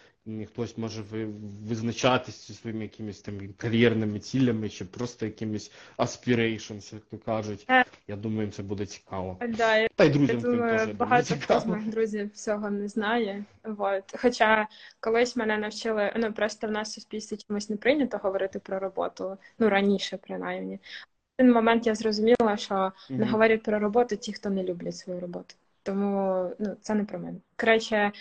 хтось 0.46 0.78
може 0.78 1.02
ви- 1.02 1.28
визначатись 1.68 2.46
зі 2.46 2.54
своїми 2.54 2.82
якимись 2.82 3.20
там 3.20 3.34
кар'єрними 3.56 4.18
цілями 4.18 4.68
чи 4.68 4.84
просто 4.84 5.26
якимись 5.26 5.72
aspirations, 5.98 6.94
як 6.94 7.02
то 7.04 7.18
кажуть. 7.18 7.66
Е. 7.70 7.84
Я 8.08 8.16
думаю, 8.16 8.42
їм 8.42 8.52
це 8.52 8.62
буде 8.62 8.86
цікаво. 8.86 9.36
Да, 9.48 9.88
Та 9.88 10.04
й 10.04 10.06
Я 10.06 10.12
друзям 10.12 10.40
твоїм 10.40 10.56
думаю, 10.56 10.78
теж 10.78 10.94
багато 10.96 11.34
хто 11.40 11.60
з 11.60 11.66
моїх 11.66 11.88
друзів 11.88 12.30
цього 12.30 12.70
не 12.70 12.88
знає. 12.88 13.44
Вот. 13.64 14.04
Хоча 14.18 14.68
колись 15.00 15.36
мене 15.36 15.58
навчили, 15.58 16.12
ну 16.16 16.32
просто 16.32 16.66
в 16.66 16.70
нас 16.70 16.90
в 16.90 16.92
суспільстві 16.92 17.36
чомусь 17.36 17.70
не 17.70 17.76
прийнято 17.76 18.18
говорити 18.22 18.58
про 18.58 18.78
роботу, 18.78 19.38
ну 19.58 19.68
раніше 19.68 20.16
принаймні. 20.16 20.76
В 20.76 21.42
один 21.42 21.52
момент 21.52 21.86
я 21.86 21.94
зрозуміла, 21.94 22.56
що 22.56 22.92
не 23.10 23.26
говорять 23.26 23.62
про 23.62 23.78
роботу 23.78 24.16
ті, 24.16 24.32
хто 24.32 24.50
не 24.50 24.64
люблять 24.64 24.96
свою 24.96 25.20
роботу. 25.20 25.54
Тому 25.88 26.50
ну, 26.58 26.76
це 26.80 26.94
не 26.94 27.04
про 27.04 27.18
мене. 27.18 27.38
Коротше, 27.56 28.12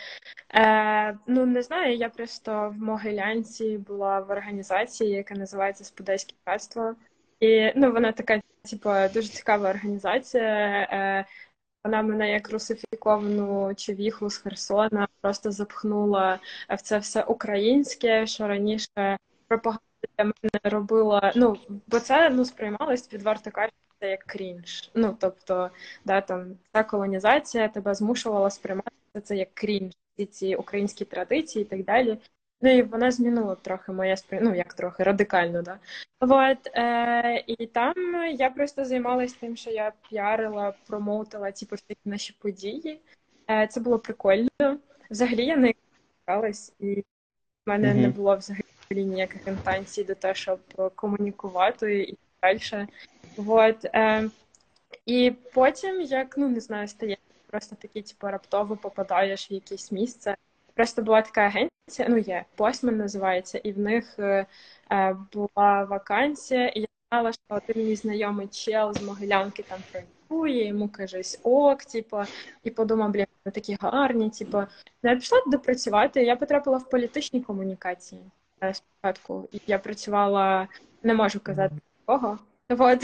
е, 0.54 1.18
ну 1.28 1.46
не 1.46 1.62
знаю, 1.62 1.96
я 1.96 2.10
просто 2.10 2.70
в 2.70 2.82
Могилянці 2.82 3.78
була 3.78 4.20
в 4.20 4.32
організації, 4.32 5.12
яка 5.12 5.36
називається 5.36 5.84
Спудейське 5.84 6.34
братство. 6.46 6.96
І 7.40 7.72
ну, 7.76 7.92
вона 7.92 8.12
така, 8.12 8.42
типу, 8.70 8.90
дуже 9.14 9.28
цікава 9.28 9.70
організація. 9.70 10.44
Е, 10.92 11.26
вона 11.84 12.02
мене 12.02 12.32
як 12.32 12.52
русифіковану 12.52 13.76
човіху 13.76 14.30
з 14.30 14.38
Херсона 14.38 15.08
просто 15.22 15.52
запхнула 15.52 16.40
в 16.70 16.82
це 16.82 16.98
все 16.98 17.24
українське, 17.24 18.28
що 18.28 18.48
раніше 18.48 19.18
пропаганда 19.48 19.82
для 20.18 20.24
мене 20.24 20.60
робила. 20.64 21.34
Ну, 21.36 21.58
бо 21.88 22.00
це 22.00 22.30
ну, 22.30 22.46
сприймалось 22.46 23.14
відверто 23.14 23.52
кажучи, 23.52 23.76
як 24.06 24.24
крінж. 24.24 24.92
Ну, 24.96 25.18
тобто, 25.20 25.70
да, 26.06 26.22
там 26.22 26.58
ця 26.74 26.84
колонізація 26.84 27.68
тебе 27.68 27.94
змушувала 27.94 28.50
сприймати 28.50 28.92
це 29.24 29.38
як 29.38 29.54
крінж, 29.54 29.94
всі 30.13 30.25
ці 30.25 30.56
українські 30.56 31.06
традиції 31.06 31.66
і 31.66 31.68
так 31.68 31.84
далі. 31.84 32.18
Ну 32.62 32.77
і 32.77 32.82
вона 32.82 33.12
змінила 33.12 33.56
трохи 33.56 33.92
моє 33.92 34.18
сприй... 34.18 34.42
ну 34.44 34.56
як 34.56 34.74
трохи 34.74 35.04
радикально, 35.04 35.62
да. 35.62 35.80
Вот, 36.22 36.68
е, 36.68 37.44
і 37.48 37.68
там 37.68 37.94
я 38.36 38.50
просто 38.50 38.86
займалась 38.86 39.34
тим, 39.34 39.56
що 39.56 39.70
я 39.70 39.92
піарила, 40.10 40.74
промоутила 40.88 41.51
типу, 41.51 41.75
всякі 41.75 42.00
наші 42.06 42.36
події. 42.39 43.00
Е, 43.50 43.68
це 43.68 43.80
було 43.80 44.00
прикольно. 44.00 44.50
Взагалі 45.12 45.46
я 45.46 45.58
не 45.58 45.74
цікавилась, 46.20 46.74
і 46.80 46.96
в 46.96 47.04
мене 47.66 47.92
Мгм. 47.92 48.01
не 48.01 48.10
було 48.10 48.36
взагалі 48.38 49.06
ніяких 49.06 49.48
інтенцій 49.48 50.04
до 50.04 50.16
того, 50.16 50.34
щоб 50.34 50.60
комунікувати 50.96 52.04
і 52.04 52.18
далі. 52.54 52.88
Вот, 53.38 53.86
і 55.06 55.34
потім, 55.54 56.01
як 56.01 56.38
ну 56.38 56.50
не 56.50 56.60
знаю, 56.60 56.88
стає 56.88 57.18
просто 57.48 57.75
такий, 57.75 58.01
типу, 58.01 58.27
раптово 58.27 58.75
попадаєш 58.75 59.51
в 59.51 59.54
якесь 59.54 59.92
місце. 59.92 60.36
Просто 60.74 61.01
була 61.01 61.22
така 61.22 61.42
агенція, 61.42 62.10
ну 62.10 62.18
є, 62.18 62.46
Постмен 62.56 62.98
називається, 62.98 63.58
і 63.58 63.72
в 63.72 63.80
них 63.80 64.20
е, 64.20 64.46
е, 64.92 65.18
була 65.34 65.84
вакансія, 65.84 66.68
і 66.68 66.82
я 66.82 66.88
знала, 67.12 67.32
що 67.32 67.42
один 67.50 67.86
мій 67.86 67.96
знайомий 67.96 68.48
чел 68.48 68.94
з 68.94 69.01
Могилянки 69.01 69.63
там 69.63 69.80
працює, 69.92 70.51
йому 70.51 70.89
кажуть 70.89 71.39
ок, 71.44 71.86
типу, 71.86 72.18
і 72.63 72.70
подумав, 72.70 73.12
блін, 73.12 73.25
вони 73.46 73.51
такі 73.51 73.77
гарні, 73.82 74.30
типу. 74.30 74.63
Я 75.04 75.16
пішла 75.16 75.42
туди 75.42 75.58
працювати, 75.58 76.24
я 76.24 76.36
потрапила 76.36 76.77
в 76.77 76.89
політичні 76.89 77.42
комунікації 77.42 78.22
е, 78.63 78.74
спочатку. 78.74 79.50
Я 79.68 79.80
працювала, 79.80 80.68
не 81.04 81.13
можу 81.13 81.39
казати 81.39 81.75
кого. 82.08 82.40
Вот. 82.70 83.00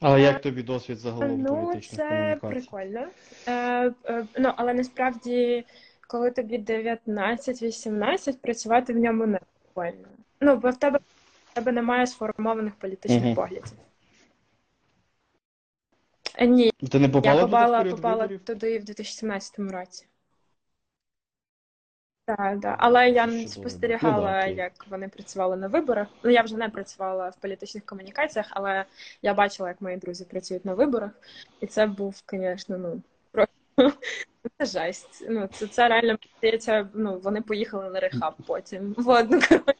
Але 0.00 0.20
як 0.20 0.40
тобі 0.40 0.62
досвід 0.62 0.98
загалом 0.98 1.40
Ну, 1.42 1.56
політичних 1.66 1.96
це 2.00 2.08
комунікацій? 2.08 2.46
прикольно. 2.46 3.06
Е, 3.46 3.92
е, 4.04 4.26
ну, 4.38 4.52
але 4.56 4.74
насправді, 4.74 5.64
коли 6.08 6.30
тобі 6.30 6.58
19-18, 6.58 8.36
працювати 8.40 8.92
в 8.92 8.96
ньому 8.96 9.26
не 9.26 9.38
прикольно. 9.62 10.08
Ну, 10.40 10.56
бо 10.56 10.70
в 10.70 10.76
тебе, 10.76 10.98
в 11.50 11.54
тебе 11.54 11.72
немає 11.72 12.06
сформованих 12.06 12.74
політичних 12.74 13.24
Мгм. 13.24 13.34
поглядів. 13.34 13.72
Е, 16.38 16.46
Ні, 16.46 16.72
Ти 16.90 16.98
не 16.98 17.08
попала 17.08 17.34
я 17.34 17.40
туди 17.40 17.48
в 17.48 17.50
попала, 17.50 17.78
період 17.78 17.96
попала 17.96 18.14
виборів? 18.16 18.40
туди 18.40 18.78
в 18.78 18.84
2017 18.84 19.70
році. 19.70 20.06
Так, 22.36 22.58
да. 22.58 22.74
Але 22.78 23.10
я 23.10 23.26
Чудово. 23.26 23.48
спостерігала, 23.48 24.16
Ну, 24.16 24.22
да, 24.22 24.46
як 24.46 24.72
вони 24.90 25.08
працювали 25.08 25.56
на 25.56 25.68
виборах. 25.68 26.08
Ну, 26.24 26.30
я 26.30 26.42
вже 26.42 26.56
не 26.56 26.68
працювала 26.68 27.28
в 27.28 27.36
політичних 27.36 27.84
комунікаціях, 27.86 28.46
але 28.50 28.84
я 29.22 29.34
бачила, 29.34 29.68
як 29.68 29.80
мої 29.80 29.96
друзі 29.96 30.24
працюють 30.24 30.64
на 30.64 30.74
виборах. 30.74 31.10
І 31.60 31.66
це 31.66 31.86
був, 31.86 32.22
звісно, 32.30 32.78
ну, 32.78 33.02
просто 33.32 33.52
це 34.58 34.66
жесть. 34.66 35.26
Ну, 35.28 35.48
це, 35.52 35.66
це 35.66 35.88
реально, 35.88 36.18
здається, 36.38 36.88
ну, 36.94 37.18
вони 37.18 37.42
поїхали 37.42 37.90
на 37.90 38.00
рехаб 38.00 38.34
потім. 38.46 38.94
Вот, 38.98 39.30
ну, 39.30 39.40
коротше. 39.48 39.74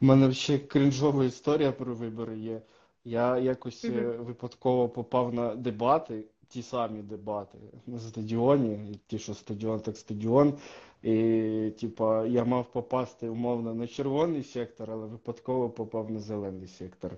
У 0.00 0.04
мене 0.06 0.32
ще 0.32 0.58
крінжова 0.58 1.24
історія 1.24 1.72
про 1.72 1.94
вибори 1.94 2.38
є. 2.38 2.60
Я 3.04 3.38
якось 3.38 3.84
Мгм. 3.84 4.24
випадково 4.24 4.88
попав 4.88 5.34
на 5.34 5.54
дебати, 5.54 6.24
ті 6.48 6.62
самі 6.62 7.02
дебати 7.02 7.58
на 7.86 7.98
стадіоні, 7.98 9.00
ті, 9.06 9.18
що 9.18 9.34
стадіон, 9.34 9.80
так 9.80 9.96
стадіон. 9.96 10.58
І, 11.02 11.72
типа, 11.80 12.26
я 12.26 12.44
мав 12.44 12.72
попасти 12.72 13.28
умовно 13.28 13.74
на 13.74 13.86
червоний 13.86 14.44
сектор, 14.44 14.90
але 14.90 15.06
випадково 15.06 15.70
попав 15.70 16.10
на 16.10 16.20
зелений 16.20 16.68
сектор. 16.68 17.16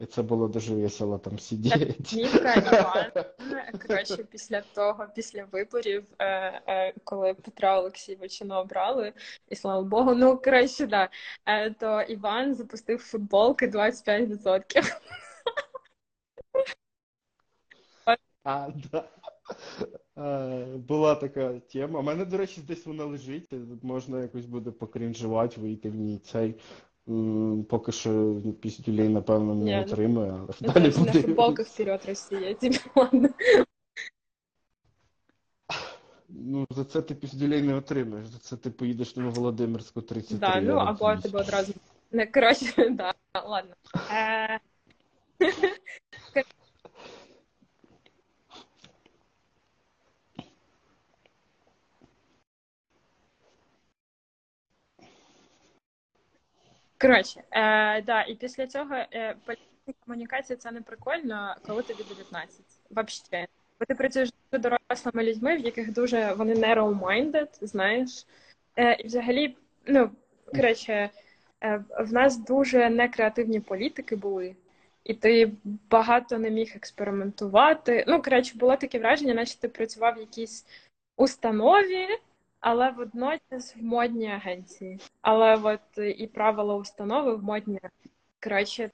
І 0.00 0.06
це 0.06 0.22
було 0.22 0.48
дуже 0.48 0.74
весело 0.74 1.18
там 1.18 1.38
сидіти. 1.38 1.94
Нівка 2.12 3.12
коротше, 3.86 4.24
після 4.30 4.60
того, 4.74 5.06
після 5.14 5.44
виборів, 5.52 6.04
е, 6.18 6.26
е, 6.66 6.94
коли 7.04 7.34
Петра 7.34 7.78
Олексійовича 7.78 8.44
не 8.44 8.54
обрали, 8.54 9.12
і 9.48 9.56
слава 9.56 9.82
Богу, 9.82 10.14
ну 10.14 10.36
коротше, 10.36 10.86
да, 10.86 11.08
е, 11.46 11.70
то 11.70 12.02
Іван 12.02 12.54
запустив 12.54 12.98
футболки 12.98 13.66
25%. 13.66 14.96
А, 18.44 18.68
да. 18.92 19.04
Була 20.76 21.14
така 21.14 21.60
тема. 21.60 22.00
У 22.00 22.02
мене, 22.02 22.24
до 22.24 22.36
речі, 22.36 22.60
десь 22.68 22.86
вона 22.86 23.04
лежить. 23.04 23.52
Можна 23.82 24.20
якось 24.20 24.46
буде 24.46 24.70
покрінжувати, 24.70 25.60
вийти 25.60 25.90
в 25.90 25.94
ній 25.94 26.18
цей. 26.18 26.54
Поки 27.68 27.92
що 27.92 28.36
піздюлей, 28.60 29.08
напевно, 29.08 29.54
не 29.54 29.76
ну, 29.76 29.82
отримує, 29.82 30.30
але 30.30 30.48
Ну, 30.60 30.72
далі 30.72 30.92
тобто 30.96 31.12
на 31.12 31.22
футболках 31.22 31.66
вперед 31.66 32.04
Росія, 32.08 32.54
типу, 32.54 32.78
ладно. 32.96 33.28
Ну, 36.28 36.66
за 36.70 36.84
це 36.84 37.02
ти 37.02 37.14
піздюлей 37.14 37.62
не 37.62 37.74
отримаєш. 37.74 38.28
За 38.28 38.38
це 38.38 38.56
ти 38.56 38.70
поїдеш 38.70 39.16
на 39.16 39.28
Володимирську 39.28 40.02
33. 40.02 40.38
Да, 40.38 40.60
ну 40.60 40.76
або 40.76 41.16
тебе 41.16 41.40
одразу. 41.40 41.72
Не, 42.12 42.26
коротше, 42.26 42.90
да, 42.90 43.14
ладно. 43.46 43.74
Е, 44.14 44.60
Коротше, 57.02 57.42
е, 57.50 58.02
да, 58.02 58.22
і 58.22 58.34
після 58.34 58.66
цього 58.66 58.94
е, 58.94 59.36
комунікація 60.06 60.56
це 60.56 60.70
не 60.70 60.80
прикольно, 60.80 61.56
коли 61.66 61.82
тобі 61.82 62.04
19. 62.08 62.60
Вообще. 62.90 63.46
Бо 63.80 63.86
ти 63.86 63.94
працюєш 63.94 64.28
з 64.52 64.58
дорослими 64.58 65.24
людьми, 65.24 65.56
в 65.56 65.60
яких 65.60 65.92
дуже 65.92 66.32
вони 66.32 66.54
narrow-minded, 66.54 67.48
знаєш. 67.60 68.26
Е, 68.76 68.94
і 68.94 69.06
взагалі, 69.06 69.56
ну, 69.86 70.10
коротше, 70.56 71.10
е, 71.60 71.84
в 71.98 72.12
нас 72.12 72.36
дуже 72.36 72.90
некреативні 72.90 73.60
політики 73.60 74.16
були, 74.16 74.56
і 75.04 75.14
ти 75.14 75.52
багато 75.90 76.38
не 76.38 76.50
міг 76.50 76.72
експериментувати. 76.76 78.04
Ну, 78.08 78.22
коротше, 78.22 78.58
було 78.58 78.76
таке 78.76 78.98
враження, 78.98 79.34
наче 79.34 79.60
ти 79.60 79.68
працював 79.68 80.14
в 80.14 80.18
якійсь 80.18 80.66
установі, 81.16 82.08
але 82.62 82.90
водночас 82.90 83.76
в 83.76 83.82
модній 83.82 84.30
агенції. 84.30 85.00
Але 85.20 85.56
от 85.56 85.98
е, 85.98 86.10
і 86.10 86.26
правила 86.26 86.74
установи 86.74 87.34
в 87.34 87.42
модній. 87.42 87.80
Коротше, 88.42 88.90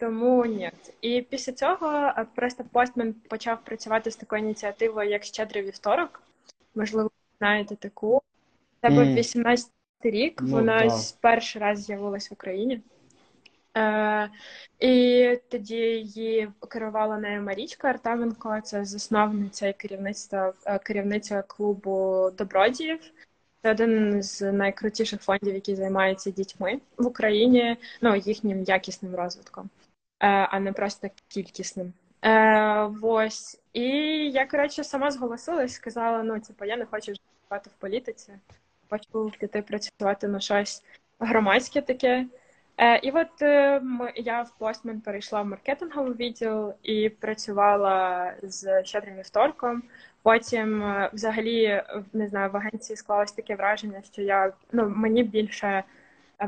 тому 0.00 0.46
ні. 0.46 0.70
І 1.00 1.22
після 1.22 1.52
цього 1.52 1.88
е, 1.96 2.26
просто 2.34 2.64
Постмен 2.64 3.12
почав 3.12 3.64
працювати 3.64 4.10
з 4.10 4.16
такою 4.16 4.42
ініціативою, 4.42 5.10
як 5.10 5.24
Щедрий 5.24 5.64
вівторок. 5.64 6.22
Можливо, 6.74 7.08
ви 7.08 7.36
знаєте 7.38 7.76
таку. 7.76 8.22
Це 8.80 8.90
був 8.90 9.04
18 9.04 9.70
рік. 10.00 10.40
Ну, 10.42 10.50
Вона 10.50 10.86
да. 10.86 10.98
перший 11.20 11.62
раз 11.62 11.84
з'явилась 11.84 12.30
в 12.30 12.34
Україні. 12.34 12.80
Е, 13.76 14.30
і 14.80 15.38
тоді 15.48 15.76
її 15.76 16.48
керувала 16.68 17.18
нею 17.18 17.42
Марічка 17.42 17.88
Артеменко, 17.88 18.60
це 18.60 18.84
засновниця 18.84 19.68
і 19.68 19.72
керівництва 19.72 20.52
е, 20.66 20.78
керівниця 20.78 21.42
клубу 21.42 22.30
добродіїв. 22.38 23.00
Це 23.62 23.70
один 23.70 24.22
з 24.22 24.52
найкрутіших 24.52 25.22
фондів, 25.22 25.54
який 25.54 25.74
займається 25.74 26.30
дітьми 26.30 26.80
в 26.98 27.06
Україні, 27.06 27.76
ну 28.02 28.16
їхнім 28.16 28.62
якісним 28.62 29.14
розвитком, 29.14 29.70
е, 30.20 30.26
а 30.28 30.60
не 30.60 30.72
просто 30.72 31.08
кількісним. 31.28 31.92
Е, 32.22 32.90
ось. 33.02 33.60
І 33.72 33.88
я, 34.30 34.46
коротше, 34.46 34.84
сама 34.84 35.10
зголосилась, 35.10 35.72
сказала: 35.72 36.22
ну, 36.22 36.40
типу, 36.40 36.64
я 36.64 36.76
не 36.76 36.84
хочу 36.84 37.12
працювати 37.48 37.70
в 37.76 37.80
політиці, 37.80 38.32
хочу 38.90 39.32
піти 39.38 39.62
працювати 39.62 40.28
на 40.28 40.40
щось 40.40 40.82
громадське 41.18 41.80
таке. 41.82 42.26
Е, 42.80 43.00
і 43.02 43.10
от 43.10 43.42
е, 43.42 43.82
я 44.16 44.42
в 44.42 44.52
Postman 44.60 45.00
перейшла 45.00 45.42
в 45.42 45.46
маркетинговий 45.46 46.12
відділ 46.12 46.72
і 46.82 47.08
працювала 47.08 48.32
з 48.42 48.84
щедрим 48.84 49.16
вівторком. 49.16 49.82
Потім, 50.22 50.82
е, 50.82 51.10
взагалі, 51.12 51.82
не 52.12 52.28
знаю, 52.28 52.50
в 52.50 52.56
агенції 52.56 52.96
склалось 52.96 53.32
таке 53.32 53.54
враження, 53.54 54.02
що 54.12 54.22
я 54.22 54.52
ну 54.72 54.88
мені 54.96 55.22
більше 55.22 55.84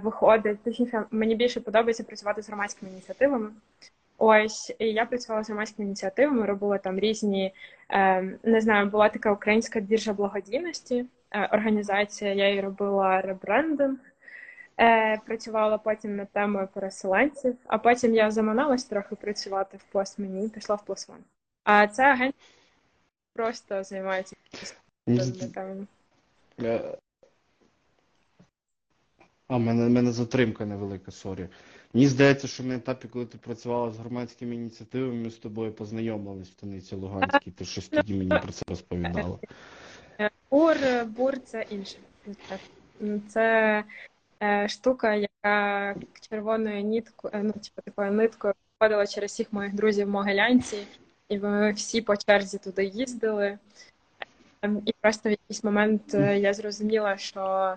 виходить, 0.02 0.62
точніше, 0.62 1.04
мені 1.10 1.34
більше 1.34 1.60
подобається 1.60 2.04
працювати 2.04 2.42
з 2.42 2.48
громадськими 2.48 2.92
ініціативами. 2.92 3.50
Ось, 4.18 4.74
і 4.78 4.86
я 4.86 5.06
працювала 5.06 5.44
з 5.44 5.48
громадськими 5.48 5.86
ініціативами, 5.86 6.46
робила 6.46 6.78
там 6.78 6.98
різні, 6.98 7.54
не 8.42 8.60
знаю, 8.60 8.86
була 8.86 9.08
така 9.08 9.32
українська 9.32 9.80
біржа 9.80 10.12
благодійності, 10.12 11.06
організація, 11.52 12.34
я 12.34 12.48
їй 12.48 12.60
робила 12.60 13.20
ребрендинг. 13.20 14.11
Е, 14.80 15.18
працювала 15.26 15.78
потім 15.78 16.16
над 16.16 16.32
темою 16.32 16.68
переселенців, 16.74 17.56
а 17.66 17.78
потім 17.78 18.14
я 18.14 18.30
заманалась 18.30 18.84
трохи 18.84 19.14
працювати 19.14 19.76
в 19.76 19.92
постмені 19.92 20.46
і 20.46 20.48
пішла 20.48 20.74
в 20.74 20.82
One. 20.86 21.14
А 21.64 21.86
ця 21.86 22.02
агенція 22.02 22.32
просто 23.32 23.84
займається 23.84 24.36
темами. 25.54 25.86
Е, 26.60 26.98
А, 29.48 29.56
в 29.56 29.60
мене, 29.60 29.88
мене 29.88 30.12
затримка 30.12 30.66
невелика, 30.66 31.10
sorry. 31.10 31.48
Мені 31.94 32.06
здається, 32.06 32.48
що 32.48 32.62
на 32.62 32.74
етапі, 32.74 33.08
коли 33.08 33.26
ти 33.26 33.38
працювала 33.38 33.90
з 33.90 33.98
громадськими 33.98 34.54
ініціативами, 34.54 35.14
ми 35.14 35.30
з 35.30 35.36
тобою 35.36 35.72
познайомились 35.72 36.48
в 36.48 36.52
Станиці 36.52 36.94
Луганській, 36.94 37.50
ти 37.50 37.64
щось 37.64 37.88
тоді 37.88 38.14
мені 38.14 38.40
про 38.42 38.52
це 38.52 38.64
розповідала. 38.68 39.38
Бур, 40.50 40.76
бур 41.06 41.40
це 41.40 41.66
інше. 41.70 41.96
Це 43.28 43.78
е, 43.78 43.84
штука, 44.68 45.14
яка 45.14 45.94
червоною 46.30 46.82
ніткою, 46.82 47.34
ну, 47.44 47.52
типу, 47.52 47.82
такою 47.84 48.12
ниткою 48.12 48.54
проходила 48.78 49.06
через 49.06 49.30
всіх 49.30 49.52
моїх 49.52 49.74
друзів 49.74 50.06
в 50.06 50.10
Могилянці, 50.10 50.86
і 51.28 51.38
ми 51.38 51.72
всі 51.72 52.02
по 52.02 52.16
черзі 52.16 52.58
туди 52.58 52.84
їздили. 52.84 53.58
Ем, 54.62 54.82
І 54.86 54.94
просто 55.00 55.28
в 55.28 55.32
якийсь 55.32 55.64
момент 55.64 56.14
е, 56.14 56.38
я 56.38 56.54
зрозуміла, 56.54 57.16
що 57.16 57.74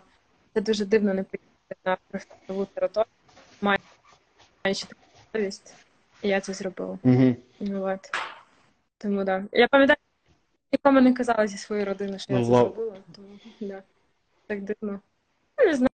це 0.53 0.61
дуже 0.61 0.85
дивно 0.85 1.13
не 1.13 1.23
поїхати 1.23 1.75
на 1.85 1.97
прифронтову 2.09 2.65
територію, 2.65 3.11
маючи 3.61 4.85
таку 4.85 5.01
можливість, 5.33 5.73
і 6.21 6.27
я 6.27 6.41
це 6.41 6.53
зробила. 6.53 6.97
Ну, 7.59 7.83
от. 7.83 8.11
Тому 8.97 9.23
да. 9.23 9.43
Я 9.51 9.67
пам'ятаю, 9.67 9.97
нікому 10.71 11.01
не 11.01 11.13
казала 11.13 11.47
зі 11.47 11.57
своєї 11.57 11.85
родини, 11.87 12.19
що 12.19 12.33
я 12.33 12.39
Ну, 12.39 12.45
це 12.45 12.51
зробила, 12.51 12.95
тому 13.15 13.27
да. 13.59 13.83
так 14.47 14.61
дивно. 14.61 14.99
Ну, 15.59 15.65
не 15.65 15.73
знаю, 15.73 15.89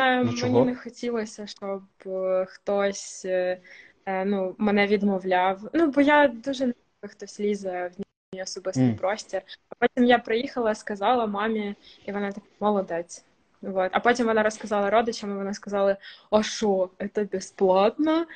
Ну, 0.00 0.32
мені 0.42 0.64
не 0.64 0.76
хотілося, 0.76 1.46
щоб 1.46 1.82
е, 2.06 2.46
хтось 2.48 3.24
е, 3.24 3.60
е, 4.06 4.24
ну, 4.24 4.54
мене 4.58 4.86
відмовляв. 4.86 5.70
Ну, 5.72 5.90
бо 5.90 6.00
я 6.00 6.28
дуже 6.28 6.66
не 6.66 6.74
хтось 7.08 7.40
лізе 7.40 7.90
в 7.96 8.00
мій 8.34 8.42
особистий 8.42 8.84
Мгм. 8.84 8.96
простір. 8.96 9.42
А 9.68 9.74
потім 9.78 10.04
я 10.04 10.18
приїхала, 10.18 10.74
сказала 10.74 11.26
мамі, 11.26 11.74
і 12.06 12.12
вона 12.12 12.32
така 12.32 12.46
молодець. 12.60 13.24
Вот. 13.62 13.90
А 13.92 14.00
потім 14.00 14.26
вона 14.26 14.42
розказала 14.42 14.90
родичам, 14.90 15.30
і 15.30 15.34
вони 15.34 15.54
сказали: 15.54 15.96
а 16.30 16.42
що, 16.42 16.90
це 17.14 17.24
безплатно? 17.24 18.26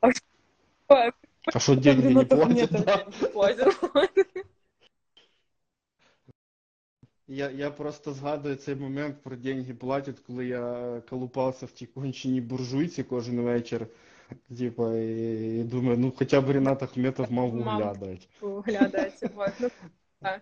А 0.00 0.12
що? 0.12 0.22
А 1.54 1.58
що, 1.58 1.74
деньги 1.74 2.10
не 2.14 2.24
платять? 2.24 2.70
Да? 2.70 3.06
Я, 7.28 7.50
я 7.50 7.70
просто 7.70 8.12
згадую 8.12 8.56
цей 8.56 8.74
момент 8.74 9.22
про 9.22 9.36
деньги 9.36 9.72
платять, 9.72 10.20
коли 10.20 10.46
я 10.46 11.02
колупався 11.10 11.66
в 11.66 11.70
тій 11.70 11.86
конченій 11.86 12.40
буржуйці 12.40 13.02
кожен 13.02 13.40
вечір. 13.40 13.86
Типа, 14.58 14.94
і, 14.94 15.60
і 15.60 15.64
думаю, 15.64 15.98
ну 15.98 16.12
хоча 16.16 16.40
б 16.40 16.50
Ренат 16.50 16.82
Ахметов 16.82 17.32
мав 17.32 17.50
виглядати. 17.50 18.18
Виглядається. 18.40 19.30
Вот. 19.34 19.50
Ну, 19.60 19.68
да. 20.22 20.40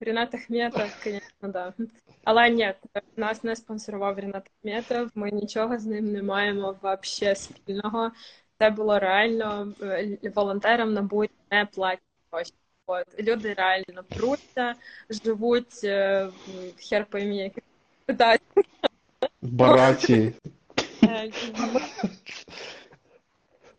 Рінат 0.00 0.34
Ахметов, 0.34 0.88
звісно, 1.04 1.48
да. 1.48 1.72
Але 2.24 2.50
ні, 2.50 2.74
нас 3.16 3.44
не 3.44 3.56
спонсорував 3.56 4.18
Рінат 4.18 4.50
Ахметов, 4.58 5.10
ми 5.14 5.30
нічого 5.30 5.78
з 5.78 5.86
ним 5.86 6.12
не 6.12 6.22
маємо 6.22 6.76
вообще 6.82 7.34
спільного. 7.34 8.10
Це 8.58 8.70
було 8.70 8.98
реально 8.98 9.72
е, 9.82 10.18
волонтерам 10.34 10.92
на 10.92 11.02
бурі 11.02 11.30
не 11.50 11.66
платять 11.66 12.02
гроші. 12.32 12.52
От. 12.90 13.06
Люди 13.20 13.54
реально 13.54 14.04
пруться, 14.08 14.74
живуть 15.10 15.84
е, 15.84 16.28
хер 16.78 17.06
поймі 17.06 17.36
як 17.36 17.52
питань. 18.06 18.38
В 19.42 19.52
бараці. 19.52 20.32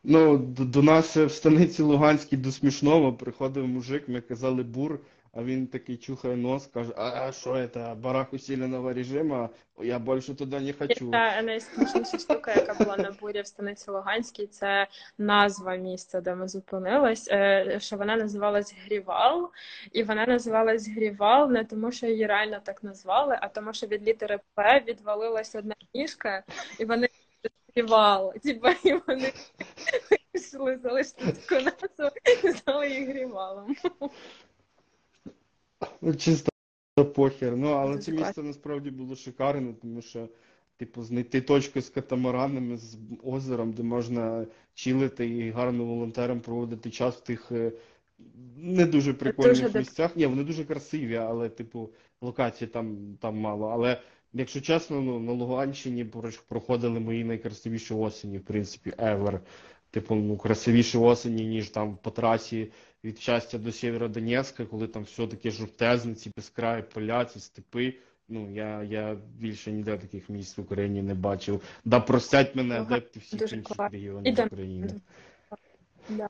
Ну, 0.04 0.38
до, 0.38 0.66
до 0.66 0.82
нас 0.82 1.18
в 1.18 1.30
станиці 1.30 1.82
Луганській 1.82 2.38
до 2.38 2.52
смішного 2.52 3.14
приходив 3.14 3.68
мужик, 3.68 4.10
ми 4.10 4.22
казали 4.22 4.64
бур, 4.64 5.00
а 5.34 5.44
він 5.44 5.68
такий 5.68 5.98
чухає 5.98 6.36
нос, 6.36 6.68
каже, 6.68 6.94
а 6.98 7.32
що 7.32 7.68
це, 7.68 7.96
барак 7.98 8.34
усиленого 8.34 8.94
режиму, 8.94 9.50
я 9.82 10.00
більше 10.00 10.36
туди 10.36 10.60
не 10.60 10.74
хочу. 10.74 11.12
Та 11.12 11.42
найсмішніша 11.42 12.18
штука, 12.18 12.54
яка 12.54 12.74
була 12.84 12.98
на 12.98 13.12
бурі 13.22 13.42
в 13.42 13.48
станиці 13.48 13.92
Луганській, 13.92 14.48
це 14.48 14.88
назва 15.18 15.76
місця, 15.76 16.22
де 16.22 16.36
ми 16.36 16.48
зупинились. 16.48 17.28
е, 17.32 17.78
Що 17.80 17.98
вона 17.98 18.16
називалась 18.16 18.76
Грівал, 18.86 19.52
і 19.92 20.04
вона 20.04 20.26
називалась 20.26 20.88
Грівал 20.88 21.52
не 21.52 21.66
тому, 21.66 21.92
що 21.92 22.08
її 22.08 22.26
реально 22.26 22.60
так 22.64 22.84
назвали, 22.84 23.38
а 23.42 23.48
тому, 23.48 23.74
що 23.74 23.88
від 23.88 24.08
літери 24.08 24.40
П 24.56 24.84
відвалилась 24.88 25.56
одна 25.56 25.76
ніжка, 25.94 26.44
і 26.80 26.86
вони 26.86 27.10
Грівал. 27.76 28.34
Типа, 28.34 28.72
і 28.84 28.94
вони 29.08 29.34
вирішили 30.34 30.78
залишити 30.78 31.26
таку 31.32 31.64
назву 31.66 32.16
і 32.44 32.48
назвали 32.48 32.90
її 32.90 33.06
Грівалом. 33.06 33.76
Ну, 36.02 36.16
чисто 36.16 36.50
похер. 37.16 37.58
Ну, 37.58 37.68
але 37.68 37.96
Дуже 37.96 38.06
це 38.06 38.12
місце 38.12 38.44
насправді 38.44 38.92
було 38.92 39.16
шикарне, 39.16 39.74
тому 39.82 40.02
що, 40.02 40.30
типу, 40.78 41.04
знайти 41.04 41.42
точку 41.42 41.82
з 41.82 41.90
катамаранами, 41.90 42.78
з 42.78 42.98
озером, 43.24 43.74
де 43.74 43.84
можна 43.84 44.48
чилити 44.74 45.30
і 45.30 45.52
гарно 45.52 45.86
волонтерам 45.86 46.40
проводити 46.40 46.92
час 46.92 47.16
в 47.16 47.22
тих 47.22 47.52
е, 47.52 47.72
не 48.58 48.86
дуже 48.86 49.14
прикольних 49.14 49.62
Дуже 49.62 49.80
місцях. 49.80 50.16
Ні, 50.16 50.26
вони 50.26 50.44
дуже 50.44 50.66
красиві, 50.66 51.16
але, 51.16 51.50
типу, 51.50 51.90
локацій 52.22 52.68
там, 52.68 53.18
там 53.22 53.38
мало. 53.38 53.68
Але, 53.68 54.02
якщо 54.34 54.62
чесно, 54.62 55.02
ну, 55.02 55.20
на 55.20 55.32
Луганщині 55.32 56.06
проходили 56.48 57.00
мої 57.00 57.24
найкрасивіші 57.24 57.94
осені, 57.94 58.38
в 58.38 58.46
принципі, 58.46 58.94
ever. 58.98 59.40
Типу, 59.92 60.16
ну, 60.16 60.38
красивіші 60.38 60.98
осені, 60.98 61.46
ніж 61.46 61.70
там 61.70 61.98
по 62.02 62.12
трасі 62.12 62.72
від 63.04 63.20
щастя 63.20 63.58
до 63.58 63.72
Сєвєродонецька, 63.72 64.66
коли 64.66 64.88
там 64.88 65.04
все 65.04 65.28
таке 65.28 65.52
жовтезне, 65.52 66.16
ці 66.16 66.32
безкраї 66.36 66.84
поля, 66.84 67.26
ці 67.26 67.40
степи. 67.40 67.94
Ну, 68.32 68.52
я, 68.52 68.84
я 68.84 69.18
більше 69.38 69.72
ніде 69.72 69.98
таких 69.98 70.30
місць 70.30 70.58
в 70.58 70.62
Україні 70.62 71.02
не 71.02 71.14
бачив. 71.14 71.62
Да 71.86 72.00
простять 72.00 72.56
мене 72.56 72.82
адепти 72.82 73.20
всіх 73.20 73.40
дуже 73.40 73.56
інших 73.56 73.78
класно. 73.78 73.98
регіонів 73.98 74.40
І 74.40 74.44
України. 74.44 74.90
Да. 76.10 76.30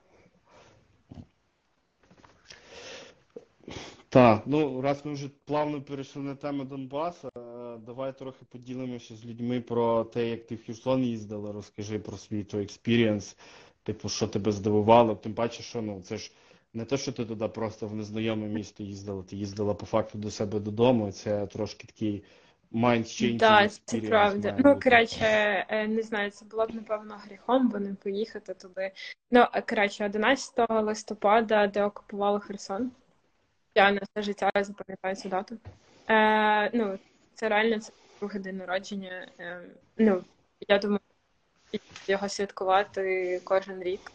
Так, 4.11 4.43
ну 4.45 4.81
раз 4.81 5.05
ми 5.05 5.13
вже 5.13 5.29
плавно 5.45 5.81
перейшли 5.81 6.21
на 6.21 6.35
тему 6.35 6.63
Донбаса, 6.63 7.27
е, 7.37 7.77
давай 7.85 8.17
трохи 8.17 8.45
поділимося 8.49 9.15
з 9.15 9.25
людьми 9.25 9.61
про 9.61 10.03
те, 10.03 10.29
як 10.29 10.47
ти 10.47 10.55
в 10.55 10.63
Херсон 10.65 11.03
їздила. 11.03 11.51
Розкажи 11.51 11.99
про 11.99 12.17
свій 12.17 12.43
той 12.43 12.63
experience, 12.63 13.37
типу, 13.83 14.09
що 14.09 14.27
тебе 14.27 14.51
здивувало. 14.51 15.15
Тим 15.15 15.33
паче, 15.33 15.63
що 15.63 15.81
ну 15.81 16.01
це 16.01 16.17
ж 16.17 16.31
не 16.73 16.85
те, 16.85 16.97
що 16.97 17.11
ти 17.11 17.25
туди 17.25 17.47
просто 17.47 17.87
в 17.87 17.95
незнайоме 17.95 18.47
місто 18.47 18.83
їздила, 18.83 19.23
ти 19.23 19.35
їздила 19.35 19.73
по 19.73 19.85
факту 19.85 20.17
до 20.17 20.31
себе 20.31 20.59
додому. 20.59 21.11
Це 21.11 21.47
трошки 21.47 21.87
такий 21.87 22.23
mind-changing 22.71 23.37
Так, 23.37 23.71
це 23.85 24.01
правда. 24.01 24.55
Ну, 24.59 24.79
коротше, 24.79 25.25
е, 25.69 25.87
не 25.87 26.01
знаю, 26.01 26.31
це 26.31 26.45
було 26.45 26.65
б, 26.65 26.75
напевно, 26.75 27.21
гріхом, 27.25 27.69
бо 27.69 27.79
не 27.79 27.93
поїхати 27.93 28.53
туди. 28.53 28.91
Ну, 29.31 29.45
е, 29.53 29.61
коротше, 29.61 30.05
11 30.05 30.69
листопада, 30.69 31.67
де 31.67 31.83
окупували 31.83 32.39
Херсон. 32.39 32.91
Я 33.75 33.91
на 33.91 34.01
все 34.01 34.21
життя 34.21 34.51
запам'ятаю 34.55 35.15
цю 35.15 35.29
дату. 35.29 35.57
Е, 36.09 36.77
ну, 36.77 36.99
це 37.33 37.49
реально 37.49 37.79
це 37.79 37.91
другий 38.19 38.41
день 38.41 38.57
народження. 38.57 39.27
Е, 39.39 39.61
ну, 39.97 40.23
я 40.67 40.79
думаю, 40.79 40.99
його 42.07 42.29
святкувати 42.29 43.41
кожен 43.43 43.83
рік. 43.83 44.11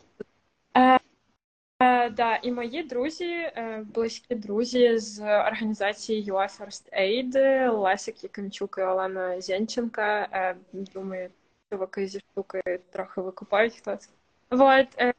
Е, 1.79 2.05
е, 2.05 2.11
да, 2.11 2.37
і 2.37 2.53
мої 2.53 2.83
друзі, 2.83 3.25
е, 3.25 3.85
близькі 3.95 4.35
друзі 4.35 4.99
з 4.99 5.21
організації 5.21 6.33
UA 6.33 6.59
First 6.59 7.01
Aid, 7.01 7.71
Лесик 7.79 8.25
Якимчук 8.25 8.77
і 8.79 8.83
Олена 8.83 9.41
Зянченка. 9.41 10.29
Е, 10.33 10.57
думаю, 10.73 11.31
чуваки 11.71 12.07
зі 12.07 12.21
штуки 12.21 12.63
трохи 12.91 13.21
викупають 13.21 13.75
хто 13.75 13.97
це. 13.97 14.11
Вот. 14.51 14.87
Е, 14.99 15.15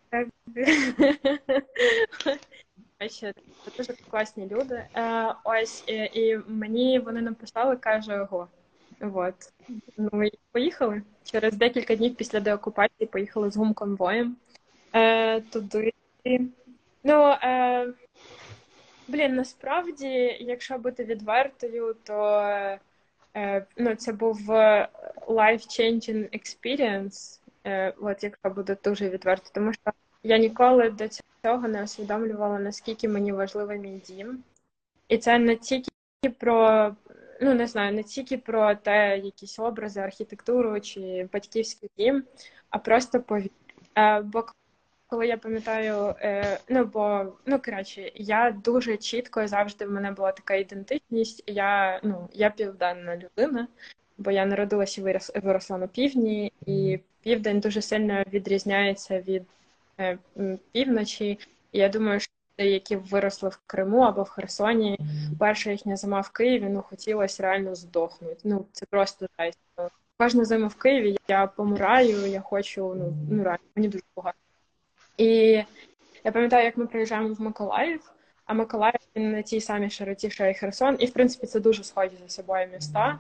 це 3.09 3.33
дуже 3.77 3.93
класні 4.09 4.47
люди. 4.47 4.85
Е, 4.95 5.33
ось 5.43 5.83
і, 5.87 5.93
і 6.13 6.39
мені 6.47 6.99
вони 6.99 7.21
написали, 7.21 7.75
каже, 7.75 8.21
ого. 8.21 8.47
Вот. 8.99 9.35
Ну 9.97 10.23
і 10.23 10.31
поїхали. 10.51 11.01
Через 11.23 11.55
декілька 11.57 11.95
днів 11.95 12.15
після 12.15 12.39
деокупації 12.39 13.07
поїхали 13.07 13.51
з 13.51 13.57
гумконвоєм 13.57 14.37
е, 14.93 15.41
туди. 15.41 15.94
Ну, 17.03 17.35
е, 17.43 17.93
блін, 19.07 19.35
насправді, 19.35 20.07
якщо 20.39 20.77
бути 20.77 21.03
відвертою, 21.03 21.95
то 22.03 22.39
е, 23.35 23.65
ну, 23.77 23.95
це 23.95 24.13
був 24.13 24.51
е, 24.51 24.87
life-changing 25.27 26.39
experience, 26.39 27.39
е, 27.65 27.93
от 28.01 28.23
якщо 28.23 28.49
бути 28.49 28.77
дуже 28.83 29.09
відверто, 29.09 29.49
тому 29.53 29.73
що 29.73 29.91
я 30.23 30.37
ніколи 30.37 30.89
до 30.89 31.07
цього 31.43 31.67
не 31.67 31.83
усвідомлювала, 31.83 32.59
наскільки 32.59 33.07
мені 33.07 33.31
важливий 33.31 33.79
мій 33.79 34.01
дім. 34.07 34.43
І 35.07 35.17
це 35.17 35.39
не 35.39 35.55
тільки 35.55 35.89
про, 36.39 36.91
ну 37.41 37.53
не 37.53 37.67
знаю, 37.67 37.93
не 37.93 38.03
тільки 38.03 38.37
про 38.37 38.75
те, 38.75 39.17
якісь 39.17 39.59
образи, 39.59 39.99
архітектуру 39.99 40.79
чи 40.79 41.29
батьківський 41.33 41.89
дім, 41.97 42.23
а 42.69 42.77
просто 42.77 43.21
повір. 43.21 43.49
Е, 43.97 44.21
бо 44.21 44.45
коли 45.07 45.27
я 45.27 45.37
пам'ятаю, 45.37 46.15
е, 46.21 46.59
ну 46.69 46.85
бо 46.85 47.33
ну 47.45 47.59
коротше, 47.65 48.11
я 48.15 48.51
дуже 48.51 48.97
чітко 48.97 49.47
завжди 49.47 49.85
в 49.85 49.91
мене 49.91 50.11
була 50.11 50.31
така 50.31 50.55
ідентичність. 50.55 51.43
Я 51.47 51.99
ну 52.03 52.29
я 52.33 52.49
південна 52.49 53.17
людина, 53.17 53.67
бо 54.17 54.31
я 54.31 54.45
народилася 54.45 55.01
і 55.01 55.03
вирос, 55.03 55.31
виросла 55.43 55.77
на 55.77 55.87
півдні, 55.87 56.53
і 56.65 56.99
південь 57.21 57.59
дуже 57.59 57.81
сильно 57.81 58.23
відрізняється 58.33 59.21
від 59.21 59.43
е, 59.99 60.17
півночі. 60.71 61.39
І 61.71 61.79
я 61.79 61.89
думаю, 61.89 62.19
що 62.19 62.31
люди, 62.59 62.71
які 62.71 62.95
виросли 62.95 63.49
в 63.49 63.59
Криму 63.67 64.01
або 64.01 64.23
в 64.23 64.29
Херсоні, 64.29 64.99
перша 65.39 65.71
їхня 65.71 65.95
зима 65.97 66.21
в 66.21 66.29
Києві, 66.29 66.69
ну 66.69 66.81
хотілося 66.81 67.43
реально 67.43 67.75
здохнути. 67.75 68.37
Ну 68.43 68.65
це 68.71 68.85
просто 68.85 69.27
жесть. 69.39 69.59
Кожну 70.17 70.45
зиму 70.45 70.67
в 70.67 70.75
Києві 70.75 71.17
я 71.27 71.47
помираю, 71.47 72.25
я 72.25 72.41
хочу, 72.41 72.93
ну, 72.95 73.13
ну 73.29 73.43
реально, 73.43 73.65
мені 73.75 73.87
дуже 73.87 74.03
погано. 74.13 74.44
І 75.17 75.27
я 76.23 76.31
пам'ятаю, 76.31 76.65
як 76.65 76.77
ми 76.77 76.87
приїжджаємо 76.87 77.33
в 77.33 77.41
Миколаїв, 77.41 78.11
а 78.45 78.53
Миколаїв 78.53 78.99
він 79.15 79.31
на 79.31 79.41
тій 79.41 79.61
самій 79.61 79.89
широті, 79.89 80.29
що 80.29 80.45
і 80.45 80.53
Херсон, 80.53 80.95
і 80.99 81.05
в 81.05 81.13
принципі 81.13 81.47
це 81.47 81.59
дуже 81.59 81.83
схожі 81.83 82.17
за 82.21 82.29
собою 82.29 82.67
міста. 82.73 83.19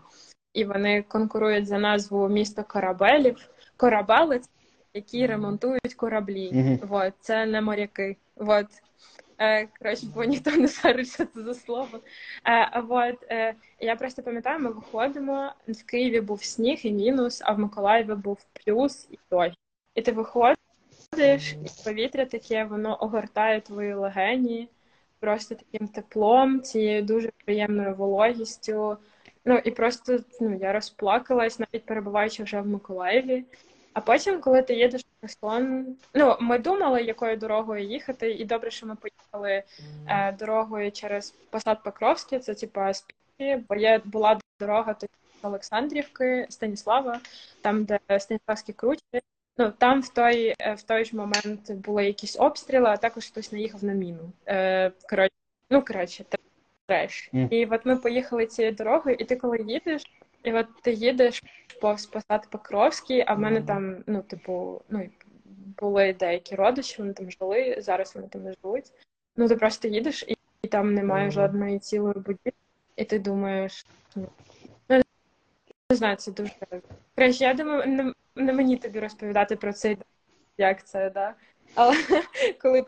І 0.53 0.65
вони 0.65 1.01
конкурують 1.01 1.67
за 1.67 1.79
назву 1.79 2.29
місто 2.29 2.63
корабелів. 2.67 3.49
Корабели, 3.77 4.41
які 4.93 5.27
ремонтують 5.27 5.93
кораблі. 5.95 6.51
Мгм. 6.53 6.79
Вот, 6.83 7.13
це 7.19 7.45
не 7.45 7.61
моряки. 7.61 8.17
Вот. 8.35 8.67
Е, 9.37 9.67
коротше, 9.79 10.07
бо 10.15 10.23
ніхто 10.23 10.51
не 10.51 10.67
що 11.05 11.25
це 11.25 11.43
за 11.43 11.53
слово. 11.53 11.99
Е, 12.45 12.69
а 12.71 12.79
вот, 12.79 13.15
е, 13.29 13.55
я 13.79 13.95
просто 13.95 14.23
пам'ятаю, 14.23 14.59
ми 14.59 14.71
виходимо, 14.71 15.51
в 15.67 15.83
Києві 15.85 16.21
був 16.21 16.43
сніг 16.43 16.79
і 16.83 16.91
мінус, 16.91 17.41
а 17.45 17.53
в 17.53 17.59
Миколаєві 17.59 18.13
був 18.13 18.45
плюс 18.53 19.07
і 19.11 19.19
дощ. 19.31 19.57
І 19.95 20.01
ти 20.01 20.11
виходиш, 20.11 20.57
і 21.23 21.83
повітря 21.83 22.25
таке, 22.25 22.63
воно 22.63 22.97
огортає 23.03 23.61
твої 23.61 23.93
легені 23.93 24.69
просто 25.19 25.55
таким 25.55 25.87
теплом, 25.87 26.61
цією 26.61 27.03
дуже 27.03 27.31
приємною 27.45 27.95
вологістю. 27.95 28.97
Ну 29.45 29.57
і 29.57 29.71
просто 29.71 30.19
ну, 30.41 30.57
я 30.61 30.73
розплакалась, 30.73 31.59
навіть 31.59 31.85
перебуваючи 31.85 32.43
вже 32.43 32.61
в 32.61 32.67
Миколаєві. 32.67 33.43
А 33.93 34.01
потім, 34.01 34.41
коли 34.41 34.61
ти 34.61 34.73
їдеш 34.73 35.01
в 35.01 35.21
Херсон, 35.21 35.85
ну 36.13 36.37
ми 36.39 36.59
думали, 36.59 37.01
якою 37.01 37.37
дорогою 37.37 37.83
їхати, 37.83 38.31
і 38.31 38.45
добре, 38.45 38.71
що 38.71 38.85
ми 38.85 38.95
поїхали 38.95 39.63
е, 40.07 40.31
дорогою 40.31 40.91
через 40.91 41.31
посад 41.31 41.83
Покровський, 41.83 42.39
це 42.39 42.53
типа 42.53 42.93
Спіки, 42.93 43.63
бо 43.69 43.75
є 43.75 44.01
була 44.05 44.39
дорога 44.59 44.93
тоді 44.93 45.13
Олександрівки, 45.41 46.47
Станіслава, 46.49 47.19
там, 47.61 47.85
де 47.85 47.99
Станіславські 48.19 48.73
кручі. 48.73 49.21
Ну 49.57 49.73
там 49.77 50.01
в 50.01 50.09
той 50.09 50.55
е, 50.59 50.73
в 50.73 50.81
той 50.83 51.05
ж 51.05 51.15
момент 51.15 51.71
були 51.71 52.05
якісь 52.05 52.39
обстріли, 52.39 52.89
а 52.89 52.97
також 52.97 53.25
хтось 53.25 53.51
наїхав 53.51 53.83
на 53.83 53.93
міну. 53.93 54.31
Е, 54.47 54.91
коротше, 55.09 55.35
ну 55.69 55.81
коротше, 55.81 56.25
треш. 56.85 57.29
Мгм. 57.33 57.47
І 57.51 57.65
от 57.65 57.85
ми 57.85 57.95
поїхали 57.95 58.45
цією 58.45 58.73
дорогою, 58.73 59.15
і 59.19 59.25
ти 59.25 59.35
коли 59.35 59.57
їдеш, 59.67 60.03
і 60.43 60.53
от 60.53 60.67
ти 60.81 60.91
їдеш 60.91 61.43
повз 61.81 62.05
посад 62.05 62.49
Покровський, 62.49 63.23
а 63.27 63.33
в 63.33 63.39
мене 63.39 63.61
там, 63.61 64.03
ну, 64.07 64.21
типу, 64.21 64.81
ну, 64.89 65.09
були 65.79 66.13
деякі 66.13 66.55
родичі, 66.55 66.95
вони 66.99 67.13
там 67.13 67.31
жили, 67.31 67.75
зараз 67.79 68.15
вони 68.15 68.27
там 68.27 68.43
не 68.43 68.53
живуть. 68.53 68.91
Ну, 69.37 69.47
ти 69.47 69.55
просто 69.55 69.87
їдеш, 69.87 70.23
і, 70.27 70.37
і 70.61 70.67
там 70.67 70.93
немає 70.93 71.31
жодної 71.31 71.79
цілої 71.79 72.13
будівлі, 72.13 72.53
і 72.95 73.05
ти 73.05 73.19
думаєш, 73.19 73.85
ну, 74.15 74.27
не 75.91 75.97
знаю, 75.97 76.15
це 76.15 76.31
дуже. 76.31 76.51
Коротше, 77.15 77.43
я 77.43 77.53
думаю, 77.53 77.87
не, 77.87 78.13
не 78.35 78.53
мені 78.53 78.77
тобі 78.77 78.99
розповідати 78.99 79.55
про 79.55 79.73
це, 79.73 79.97
як 80.57 80.87
це, 80.87 81.09
да? 81.09 81.33
Але 81.75 81.95
коли 82.61 82.85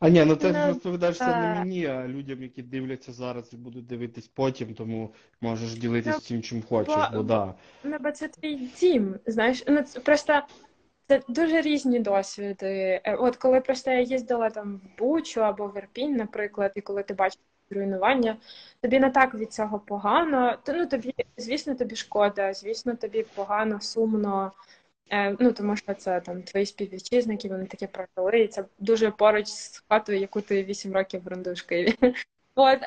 А 0.00 0.08
ні, 0.08 0.24
ну 0.24 0.36
ти 0.36 0.52
Ну, 0.52 0.66
розповідаєш 0.68 1.18
це 1.18 1.26
не 1.26 1.60
мені, 1.60 1.86
а 1.86 2.08
людям, 2.08 2.42
які 2.42 2.62
дивляться 2.62 3.12
зараз 3.12 3.52
і 3.52 3.56
будуть 3.56 3.86
дивитись 3.86 4.28
потім, 4.28 4.74
тому 4.74 5.14
можеш 5.40 5.74
ділитись 5.74 6.14
Ну, 6.14 6.20
цим, 6.20 6.42
чим 6.42 6.62
хочеш, 6.62 6.94
бо- 6.94 7.16
бо 7.16 7.22
да. 7.22 7.54
Ну, 7.84 7.96
бо 8.00 8.10
це 8.10 8.28
твій 8.28 8.54
дім, 8.80 9.16
знаєш, 9.26 9.64
ну 9.68 9.82
це 9.82 10.00
просто 10.00 10.42
це 11.08 11.20
дуже 11.28 11.60
різні 11.60 12.00
досвіди. 12.00 13.00
Е, 13.04 13.16
От 13.18 13.36
коли 13.36 13.60
просто 13.60 13.90
я 13.90 14.00
їздила 14.00 14.50
там 14.50 14.76
в 14.76 14.98
Бучу 14.98 15.44
або 15.44 15.68
в 15.68 15.76
Ірпінь, 15.76 16.16
наприклад, 16.16 16.72
і 16.74 16.80
коли 16.80 17.02
ти 17.02 17.14
бачиш 17.14 17.40
руйнування, 17.72 18.36
тобі 18.80 19.00
не 19.00 19.10
так 19.10 19.34
від 19.34 19.52
цього 19.52 19.78
погано. 19.78 20.58
То 20.62 20.72
ну 20.72 20.86
тобі, 20.86 21.14
звісно, 21.36 21.74
тобі 21.74 21.96
шкода, 21.96 22.52
звісно, 22.52 22.96
тобі 22.96 23.26
погано, 23.34 23.80
сумно. 23.80 24.52
Е, 25.10 25.36
ну 25.40 25.52
тому 25.52 25.76
що 25.76 25.94
це 25.94 26.20
там 26.20 26.42
твої 26.42 26.66
співвітчизники, 26.66 27.48
вони 27.48 27.66
таке 27.66 27.86
прожили, 27.86 28.44
і 28.44 28.48
це 28.48 28.64
дуже 28.78 29.10
поруч 29.10 29.46
з 29.46 29.84
хатою, 29.88 30.18
яку 30.18 30.40
ти 30.40 30.64
8 30.64 30.92
років 30.92 31.22
в 31.24 31.62
Києві. 31.66 31.94
От, 32.54 32.78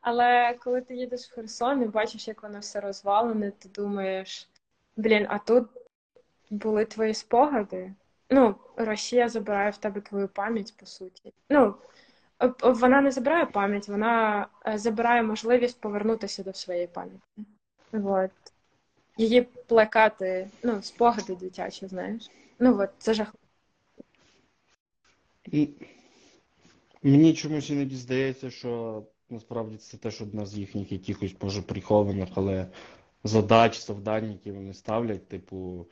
але 0.00 0.58
коли 0.64 0.80
ти 0.80 0.96
їдеш 0.96 1.20
в 1.20 1.34
Херсон 1.34 1.82
і 1.82 1.86
бачиш, 1.86 2.28
як 2.28 2.42
воно 2.42 2.58
все 2.58 2.80
розвалене, 2.80 3.50
ти 3.50 3.68
думаєш, 3.68 4.48
блін, 4.96 5.26
а 5.28 5.38
тут 5.38 5.68
були 6.50 6.84
твої 6.84 7.14
спогади. 7.14 7.94
ну, 8.30 8.54
Росія 8.76 9.28
забирає 9.28 9.70
в 9.70 9.76
тебе 9.76 10.00
твою 10.00 10.28
пам'ять, 10.28 10.74
по 10.76 10.86
суті. 10.86 11.32
Ну, 11.50 11.74
вона 12.62 13.00
не 13.00 13.10
забирає 13.10 13.46
пам'ять, 13.46 13.88
вона 13.88 14.46
е, 14.66 14.78
забирає 14.78 15.22
можливість 15.22 15.80
повернутися 15.80 16.42
до 16.42 16.52
своєї 16.52 16.86
пам'яті. 16.86 17.20
Вот. 17.92 18.30
Її 19.16 19.42
плекати, 19.66 20.48
ну, 20.62 20.82
спогади 20.82 21.34
дитячі, 21.34 21.86
знаєш. 21.86 22.30
Ну, 22.58 22.80
от, 22.80 22.90
це 22.98 23.14
жахливо. 23.14 23.38
Мені 27.02 27.34
чомусь 27.34 27.70
іноді 27.70 27.96
здається, 27.96 28.50
що 28.50 29.02
насправді 29.30 29.76
це 29.76 29.96
теж 29.96 30.22
одна 30.22 30.46
з 30.46 30.58
їхніх 30.58 30.92
якихось, 30.92 31.34
може, 31.42 31.62
прихованих, 31.62 32.28
але 32.34 32.66
задач, 33.24 33.86
завдань, 33.86 34.32
які 34.32 34.52
вони 34.52 34.74
ставлять, 34.74 35.28
типу, 35.28 35.86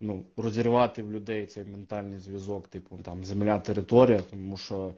ну, 0.00 0.24
розірвати 0.36 1.02
в 1.02 1.12
людей 1.12 1.46
цей 1.46 1.64
ментальний 1.64 2.18
зв'язок, 2.18 2.68
типу, 2.68 2.98
там, 3.04 3.24
земля, 3.24 3.58
територія, 3.58 4.20
тому 4.30 4.56
що 4.56 4.94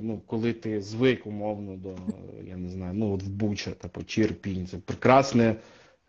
ну, 0.00 0.22
коли 0.26 0.52
ти 0.52 0.80
звик 0.80 1.26
умовно 1.26 1.76
до, 1.76 1.96
я 2.44 2.56
не 2.56 2.68
знаю, 2.68 2.94
ну 2.94 3.14
от 3.14 3.22
в 3.22 3.28
Буча, 3.28 3.70
типу, 3.70 4.02
Чірпінь, 4.02 4.66
це 4.66 4.78
прекрасне 4.78 5.56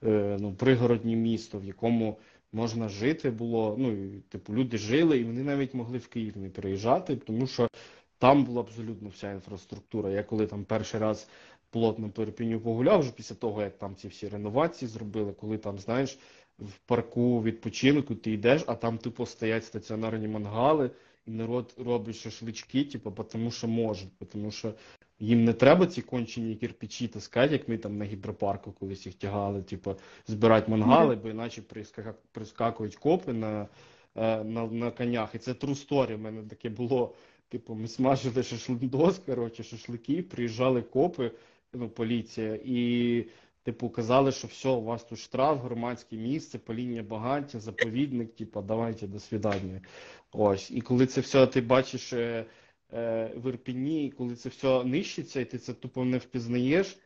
е, 0.04 0.38
ну, 0.40 0.54
пригороднє 0.54 1.16
місто, 1.16 1.60
в 1.60 1.64
якому 1.64 2.18
можна 2.52 2.90
жити 2.90 3.30
було. 3.30 3.76
Ну, 3.80 4.20
типу, 4.30 4.54
люди 4.54 4.78
жили, 4.78 5.18
і 5.18 5.24
вони 5.24 5.44
навіть 5.44 5.74
могли 5.74 5.98
в 5.98 6.08
Київ 6.08 6.38
не 6.38 6.50
переїжджати, 6.50 7.16
тому 7.16 7.48
що 7.48 7.68
там 8.18 8.44
була 8.44 8.62
абсолютно 8.62 9.10
вся 9.10 9.32
інфраструктура. 9.32 10.10
Я 10.10 10.24
коли 10.24 10.48
там 10.48 10.64
перший 10.64 11.00
раз 11.00 11.28
плотно 11.70 12.10
по 12.10 12.24
Ірпіню 12.24 12.60
погуляв, 12.60 13.00
вже 13.00 13.12
після 13.12 13.36
того, 13.36 13.62
як 13.62 13.78
там 13.78 13.96
ці 13.96 14.08
всі 14.08 14.28
реновації 14.28 14.90
зробили, 14.90 15.34
коли 15.34 15.58
там, 15.58 15.80
знаєш, 15.80 16.20
в 16.60 16.78
парку 16.86 17.44
відпочинку 17.44 18.16
ти 18.16 18.32
йдеш, 18.32 18.64
а 18.68 18.76
там 18.76 18.98
тупо 18.98 19.26
стоять 19.26 19.66
стаціонарні 19.66 20.28
мангали, 20.28 20.92
народ 21.28 21.74
робить 21.78 22.16
шашлички, 22.16 22.84
типу, 22.84 23.12
тому 23.24 23.52
що 23.52 23.68
можуть, 23.68 24.10
тому 24.32 24.52
що 24.52 24.74
їм 25.20 25.44
не 25.44 25.54
треба 25.54 25.88
ці 25.88 26.02
кончені 26.02 26.56
кирпичі 26.56 27.08
таскати, 27.08 27.54
як 27.54 27.70
ми 27.70 27.78
там 27.78 27.98
на 27.98 28.06
гідропарку 28.06 28.72
колись 28.72 29.06
їх 29.06 29.16
тягали, 29.16 29.62
типу, 29.62 29.96
збирати 30.28 30.72
мангали, 30.72 31.16
бо 31.16 31.30
іначе 31.30 31.62
прискакують 32.32 32.96
копи 32.96 33.34
на, 33.34 33.68
е, 34.16 34.44
на, 34.44 34.66
на 34.66 34.92
конях. 34.92 35.36
І 35.36 35.38
це 35.38 35.52
true 35.52 35.88
story, 35.88 36.16
в 36.16 36.20
мене 36.20 36.44
таке 36.44 36.70
було. 36.70 37.16
Типу, 37.50 37.76
ми 37.76 37.88
смажили 37.88 38.44
шашлындос, 38.44 39.20
коротше, 39.20 39.64
шашлики, 39.64 40.24
приїжджали 40.24 40.82
копи, 40.82 41.32
ну, 41.74 41.90
поліція, 41.90 42.60
і, 42.66 43.26
типу, 43.66 43.90
казали, 43.90 44.32
що 44.32 44.48
все, 44.48 44.70
у 44.70 44.84
вас 44.84 45.04
тут 45.04 45.20
штраф, 45.20 45.64
громадське 45.64 46.16
місце, 46.16 46.58
паління 46.58 47.04
багаття, 47.04 47.60
заповідник, 47.60 48.36
типу, 48.36 48.62
давайте, 48.62 49.08
до 49.08 49.20
свидання. 49.20 49.82
Ось. 50.32 50.72
І 50.72 50.82
коли 50.82 51.08
це 51.08 51.22
все 51.22 51.48
ти 51.48 51.62
бачиш 51.62 52.14
е, 52.14 52.46
е, 52.94 53.32
в 53.36 53.50
Ірпіні, 53.50 54.14
коли 54.18 54.36
це 54.36 54.50
все 54.50 54.84
нищиться, 54.84 55.42
і 55.42 55.46
ти 55.46 55.58
це 55.58 55.74
тупо 55.74 56.06
не 56.06 56.18
впізнаєш, 56.18 56.98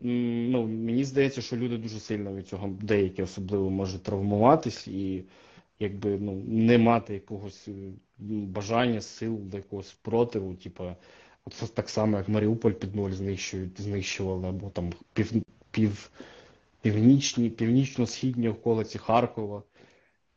ну, 0.00 0.66
мені 0.66 1.04
здається, 1.04 1.42
що 1.42 1.56
люди 1.56 1.78
дуже 1.78 2.00
сильно 2.00 2.34
від 2.34 2.48
цього 2.48 2.68
деякі 2.82 3.22
особливо 3.22 3.70
можуть 3.70 4.02
травмуватись 4.02 4.88
і 4.88 5.24
якби 5.78 6.18
ну, 6.18 6.42
не 6.46 6.78
мати 6.78 7.14
якогось 7.14 7.68
е, 7.68 7.72
бажання, 8.18 9.00
сил 9.00 9.38
до 9.38 9.56
якогось 9.56 9.88
спротиву, 9.88 10.54
типу, 10.54 10.84
це 11.50 11.66
так 11.66 11.88
само, 11.88 12.16
як 12.16 12.28
Маріуполь 12.28 12.72
під 12.72 12.94
ноль 12.94 13.10
знищують, 13.10 13.80
знищували, 13.80 14.48
або 14.48 14.70
там 14.70 14.92
пів, 15.12 15.32
пів, 15.72 16.10
північні, 16.80 17.50
північно-східні 17.50 18.48
околиці 18.48 18.98
Харкова. 18.98 19.62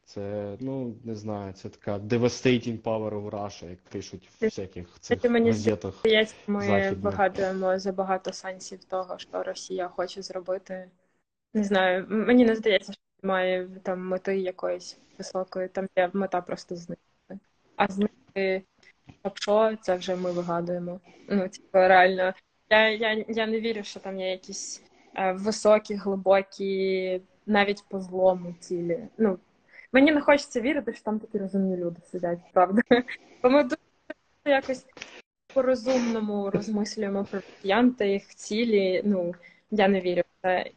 Це, 0.06 0.56
ну, 0.60 0.96
не 1.04 1.16
знаю, 1.16 1.54
це 1.54 1.70
така 1.70 1.98
devastating 1.98 2.82
power 2.82 3.10
of 3.10 3.30
Russia, 3.30 3.70
як 3.70 3.80
пишуть 3.82 4.30
в 4.42 4.46
всяких 4.46 5.00
цих 5.00 5.22
це 5.22 5.30
мені 5.30 5.50
газетах. 5.50 5.94
Здається, 6.00 6.36
ми 6.48 6.92
вигадуємо 6.92 7.80
за 7.80 7.92
багато 7.92 8.34
сенсів 8.34 8.84
того, 8.84 9.18
що 9.18 9.44
Росія 9.44 9.88
хоче 9.88 10.22
зробити. 10.22 10.90
Не 11.54 11.64
знаю, 11.64 12.06
мені 12.10 12.46
не 12.46 12.56
здається, 12.56 12.94
що 12.94 13.02
немає 13.24 13.70
там 13.84 14.08
мети 14.08 14.38
якоїсь 14.38 14.98
високої, 15.18 15.68
там 15.68 15.88
є 15.96 16.10
мета 16.14 16.42
просто 16.42 16.76
знищити. 16.76 17.40
А 17.76 17.88
знищити 17.88 18.64
що 19.34 19.78
це 19.82 19.96
вже 19.96 20.16
ми 20.16 20.32
вигадуємо. 20.32 21.00
Ну, 21.30 21.50
типу, 21.50 21.68
реально. 21.74 22.34
Я 22.70 22.90
я, 22.90 23.26
я 23.28 23.48
не 23.48 23.60
вірю, 23.60 23.84
що 23.84 24.00
там 24.00 24.20
є 24.20 24.32
якісь 24.32 24.84
високі, 25.36 25.96
глибокі, 25.96 27.22
навіть 27.46 27.84
по 27.90 28.00
злому 28.00 28.56
цілі. 28.60 29.08
Ну, 29.18 29.40
Мені 29.92 30.12
не 30.12 30.22
хочеться 30.22 30.62
вірити, 30.62 30.94
що 30.94 31.04
там 31.04 31.20
такі 31.20 31.38
розумні 31.38 31.78
люди 31.78 32.02
сидять, 32.12 32.40
правда. 32.54 32.82
Бо 33.44 33.50
ми 33.50 33.64
дуже 33.64 33.78
якось 34.46 34.86
по-розумному 35.54 36.50
розмислюємо 36.50 37.26
про 37.26 37.40
росіян 37.40 37.92
та 37.92 38.06
їх 38.06 38.36
цілі. 38.36 39.02
Ну, 39.06 39.36
я 39.72 39.88
не 39.88 40.02
вірю. 40.02 40.22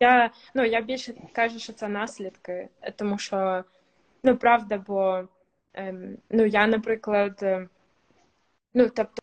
Я 0.00 0.30
ну, 0.54 0.64
я 0.64 0.80
більше 0.80 1.14
кажу, 1.32 1.58
що 1.58 1.72
це 1.72 1.88
наслідки, 1.88 2.68
тому 2.96 3.18
що 3.18 3.64
ну, 4.22 4.36
правда, 4.36 4.84
бо 4.86 5.28
ем, 5.74 6.16
ну, 6.30 6.44
я, 6.44 6.66
наприклад, 6.66 7.38
ем, 7.42 7.68
ну, 8.74 8.88
тобто, 8.88 9.22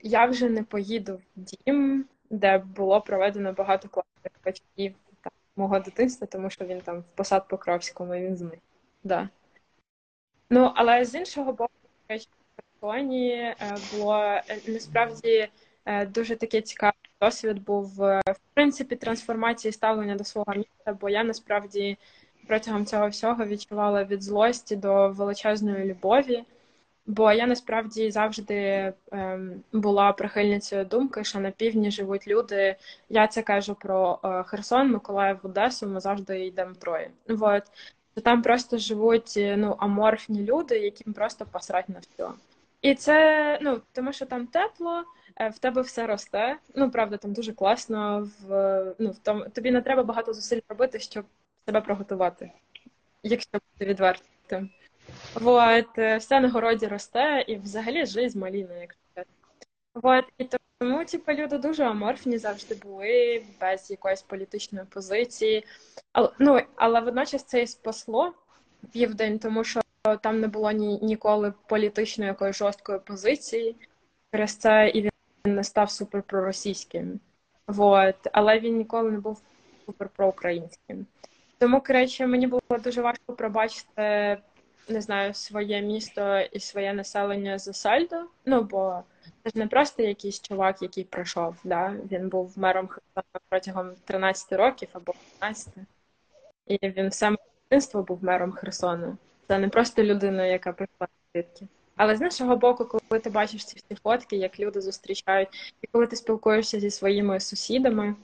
я 0.00 0.26
вже 0.26 0.48
не 0.48 0.62
поїду 0.62 1.14
в 1.36 1.40
дім, 1.40 2.04
де 2.30 2.58
було 2.58 3.00
проведено 3.00 3.52
багато 3.52 3.88
класних 3.88 4.11
батьків 4.44 4.94
мого 5.56 5.78
дитинства, 5.78 6.26
тому 6.26 6.50
що 6.50 6.64
він 6.64 6.80
там 6.80 7.00
в 7.00 7.04
посад 7.14 7.48
Покровському 7.48 8.14
він 8.14 8.36
зник. 8.36 8.60
Да. 9.04 9.28
Ну, 10.50 10.72
але 10.74 11.04
з 11.04 11.14
іншого 11.14 11.52
боку, 11.52 11.72
в 12.04 12.08
Херсоні 12.08 13.30
е, 13.32 13.56
було 13.92 14.18
е, 14.18 14.42
насправді 14.66 15.48
е, 15.84 16.06
дуже 16.06 16.36
такий 16.36 16.62
цікавий 16.62 16.94
досвід 17.20 17.64
був 17.64 17.86
в 17.96 18.22
принципі 18.54 18.96
трансформації 18.96 19.72
ставлення 19.72 20.16
до 20.16 20.24
свого 20.24 20.54
міста, 20.54 20.92
бо 21.00 21.08
я 21.08 21.24
насправді 21.24 21.98
протягом 22.46 22.86
цього 22.86 23.08
всього 23.08 23.44
відчувала 23.44 24.04
від 24.04 24.22
злості 24.22 24.76
до 24.76 25.08
величезної 25.08 25.84
любові. 25.84 26.44
Бо 27.06 27.32
я 27.32 27.46
насправді 27.46 28.10
завжди 28.10 28.92
ем, 29.12 29.62
була 29.72 30.12
прихильницею 30.12 30.84
думки, 30.84 31.24
що 31.24 31.40
на 31.40 31.50
півдні 31.50 31.90
живуть 31.90 32.28
люди. 32.28 32.76
Я 33.08 33.26
це 33.26 33.42
кажу 33.42 33.74
про 33.74 34.18
е, 34.24 34.42
Херсон, 34.42 34.90
Миколаїв, 34.90 35.38
Одесу. 35.42 35.86
Ми 35.86 36.00
завжди 36.00 36.46
йдемо 36.46 36.74
троє. 36.74 37.10
Вот. 37.28 37.62
Там 38.24 38.42
просто 38.42 38.78
живуть 38.78 39.32
ну, 39.36 39.76
аморфні 39.78 40.44
люди, 40.44 40.78
яким 40.78 41.12
просто 41.12 41.46
посрать 41.46 41.88
на 41.88 41.98
все. 41.98 42.28
І 42.82 42.94
це 42.94 43.58
ну 43.62 43.80
тому, 43.92 44.12
що 44.12 44.26
там 44.26 44.46
тепло, 44.46 45.04
е, 45.36 45.48
в 45.48 45.58
тебе 45.58 45.82
все 45.82 46.06
росте. 46.06 46.56
Ну 46.74 46.90
правда, 46.90 47.16
там 47.16 47.32
дуже 47.32 47.52
класно. 47.52 48.28
В 48.40 48.94
ну 48.98 49.10
в 49.10 49.18
тому 49.18 49.44
тобі 49.44 49.70
не 49.70 49.80
треба 49.80 50.02
багато 50.02 50.32
зусиль 50.32 50.60
робити, 50.68 50.98
щоб 50.98 51.24
себе 51.66 51.80
приготувати, 51.80 52.52
якщо 53.22 53.50
бути 53.52 53.84
відвертим. 53.90 54.70
Вот, 55.34 55.98
е, 55.98 56.16
все 56.16 56.40
на 56.40 56.48
городі 56.48 56.86
росте 56.86 57.44
і 57.48 57.56
взагалі 57.56 58.06
жизнь 58.06 58.38
маліна, 58.38 58.74
якщо 58.74 58.98
Вот, 59.94 60.24
і 60.38 60.48
тому, 60.78 61.04
типу, 61.04 61.32
люди 61.32 61.58
дуже 61.58 61.84
аморфні 61.84 62.38
завжди 62.38 62.74
були, 62.74 63.42
без 63.60 63.90
якоїсь 63.90 64.22
політичної 64.22 64.86
позиції. 64.86 65.64
Але, 66.12 66.30
ну, 66.38 66.60
але 66.76 67.00
водночас 67.00 67.44
це 67.44 67.62
і 67.62 67.66
спасло 67.66 68.32
південь, 68.92 69.38
тому 69.38 69.64
що 69.64 69.80
там 70.20 70.40
не 70.40 70.48
було 70.48 70.70
ні, 70.72 70.98
ніколи 71.02 71.52
політичної 71.66 72.28
якоїсь 72.28 72.56
жорсткої 72.56 72.98
позиції. 72.98 73.76
Через 74.32 74.56
це 74.56 74.88
і 74.94 75.02
він 75.02 75.54
не 75.54 75.64
став 75.64 75.90
супер 75.90 76.22
проросійським. 76.22 77.20
Вот. 77.66 78.16
Але 78.32 78.60
він 78.60 78.76
ніколи 78.76 79.10
не 79.10 79.18
був 79.18 79.42
супер 79.86 80.08
проукраїнським. 80.08 81.06
Тому, 81.58 81.80
коротше, 81.80 82.26
мені 82.26 82.46
було 82.46 82.62
дуже 82.84 83.02
важко 83.02 83.32
пробачити, 83.32 84.38
не 84.88 85.00
знаю, 85.00 85.34
своє 85.34 85.82
місто 85.82 86.40
і 86.40 86.60
своє 86.60 86.92
населення 86.92 87.58
за 87.58 87.72
сальдо. 87.72 88.16
Ну, 88.46 88.62
бо 88.62 89.02
це 89.42 89.50
ж 89.50 89.58
не 89.58 89.66
просто 89.66 90.02
якийсь 90.02 90.40
чувак, 90.40 90.82
який 90.82 91.04
прийшов. 91.04 91.56
Да? 91.64 91.96
Він 92.10 92.28
був 92.28 92.58
мером 92.58 92.88
Херсона 92.88 93.40
протягом 93.48 93.90
13 94.04 94.52
років 94.52 94.88
або 94.92 95.12
15. 95.38 95.74
І 96.66 96.78
він 96.82 97.08
все 97.08 97.26
моє 97.26 97.38
дитинство 97.64 98.02
був 98.02 98.24
мером 98.24 98.52
Херсону. 98.52 99.16
Це 99.48 99.58
не 99.58 99.68
просто 99.68 100.02
людина, 100.02 100.46
яка 100.46 100.72
прийшла 100.72 101.08
звідки. 101.34 101.66
Але 101.96 102.16
з 102.16 102.20
нашого 102.20 102.56
боку, 102.56 102.84
коли 102.84 103.20
ти 103.20 103.30
бачиш 103.30 103.64
ці 103.64 103.76
всі 103.76 104.00
фотки, 104.02 104.36
як 104.36 104.60
люди 104.60 104.80
зустрічають, 104.80 105.48
і 105.82 105.86
коли 105.86 106.06
ти 106.06 106.16
спілкуєшся 106.16 106.80
зі 106.80 106.90
своїми 106.90 107.40
сусідами, 107.40 108.14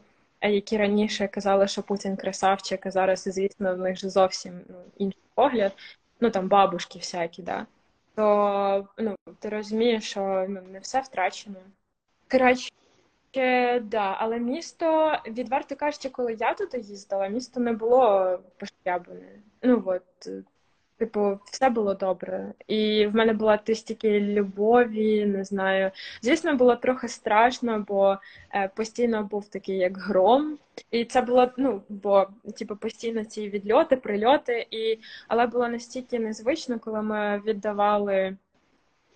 які 0.43 0.77
раніше 0.77 1.29
казали, 1.29 1.69
що 1.69 1.83
Путін 1.83 2.17
красавчик, 2.17 2.87
а 2.87 2.91
зараз, 2.91 3.23
звісно, 3.23 3.75
в 3.75 3.79
них 3.79 3.99
же 3.99 4.11
зовсім 4.11 4.61
ну, 4.69 4.77
інший 4.99 5.23
погляд, 5.35 5.73
ну 6.21 6.31
там 6.31 6.49
бабушки 6.49 6.99
всякі, 6.99 7.43
да, 7.43 7.67
то 8.15 8.89
ну, 8.99 9.17
ти 9.39 9.49
розумієш, 9.49 10.11
що 10.11 10.47
ну, 10.49 10.63
не 10.63 10.79
все 10.79 11.01
втрачено. 11.01 11.57
Коротше, 12.31 12.71
да, 13.83 14.17
але 14.19 14.39
місто, 14.39 15.19
відверто 15.27 15.77
кажучи, 15.77 16.09
коли 16.09 16.35
я 16.35 16.55
туди 16.55 16.79
їздила, 16.79 17.29
місто 17.29 17.61
не 17.61 17.73
було 17.73 18.39
пошкрябане. 18.59 19.43
Ну 19.63 19.83
от 19.87 20.29
Типу, 20.99 21.39
все 21.45 21.71
було 21.71 21.95
добре. 21.95 22.53
І 22.67 23.07
в 23.07 23.15
мене 23.15 23.33
була 23.33 23.61
стільки 23.75 24.21
любові, 24.21 25.27
не 25.27 25.45
знаю. 25.45 25.91
Звісно, 26.23 26.55
було 26.57 26.77
трохи 26.77 27.09
страшно, 27.09 27.85
бо 27.89 28.19
е, 28.55 28.69
постійно 28.69 29.25
був 29.25 29.49
такий 29.49 29.77
як 29.77 29.99
гром. 29.99 30.59
І 30.91 31.05
це 31.05 31.23
було, 31.23 31.53
ну, 31.57 31.83
бо 31.89 32.27
типу, 32.59 32.77
постійно 32.77 33.25
ці 33.25 33.49
відльоти, 33.49 33.97
прильоти, 33.97 34.67
і 34.71 34.99
але 35.29 35.47
було 35.47 35.69
настільки 35.69 36.19
незвично, 36.19 36.79
коли 36.79 37.03
ми 37.03 37.43
віддавали. 37.47 38.37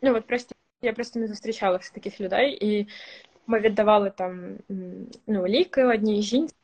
Ну, 0.03 0.16
от 0.16 0.27
просто 0.27 0.55
я 0.83 0.92
просто 0.92 1.21
не 1.21 1.29
зустрічала 1.29 1.79
таких 1.79 2.21
людей, 2.21 2.59
і 2.61 2.88
ми 3.47 3.61
віддавали 3.61 4.11
там 4.11 4.59
ну, 5.27 5.47
ліки 5.47 5.85
одній 5.85 6.23
жінці. 6.23 6.55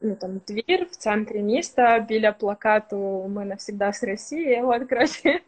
Ну, 0.00 0.14
там 0.20 0.40
двір 0.48 0.84
в 0.84 0.96
центрі 0.96 1.42
міста 1.42 1.98
біля 1.98 2.32
плакату 2.32 3.28
Ми 3.28 3.44
навсегда 3.44 3.92
з 3.92 4.04
Росії. 4.04 4.62
От 4.64 4.88
коротше, 4.88 5.40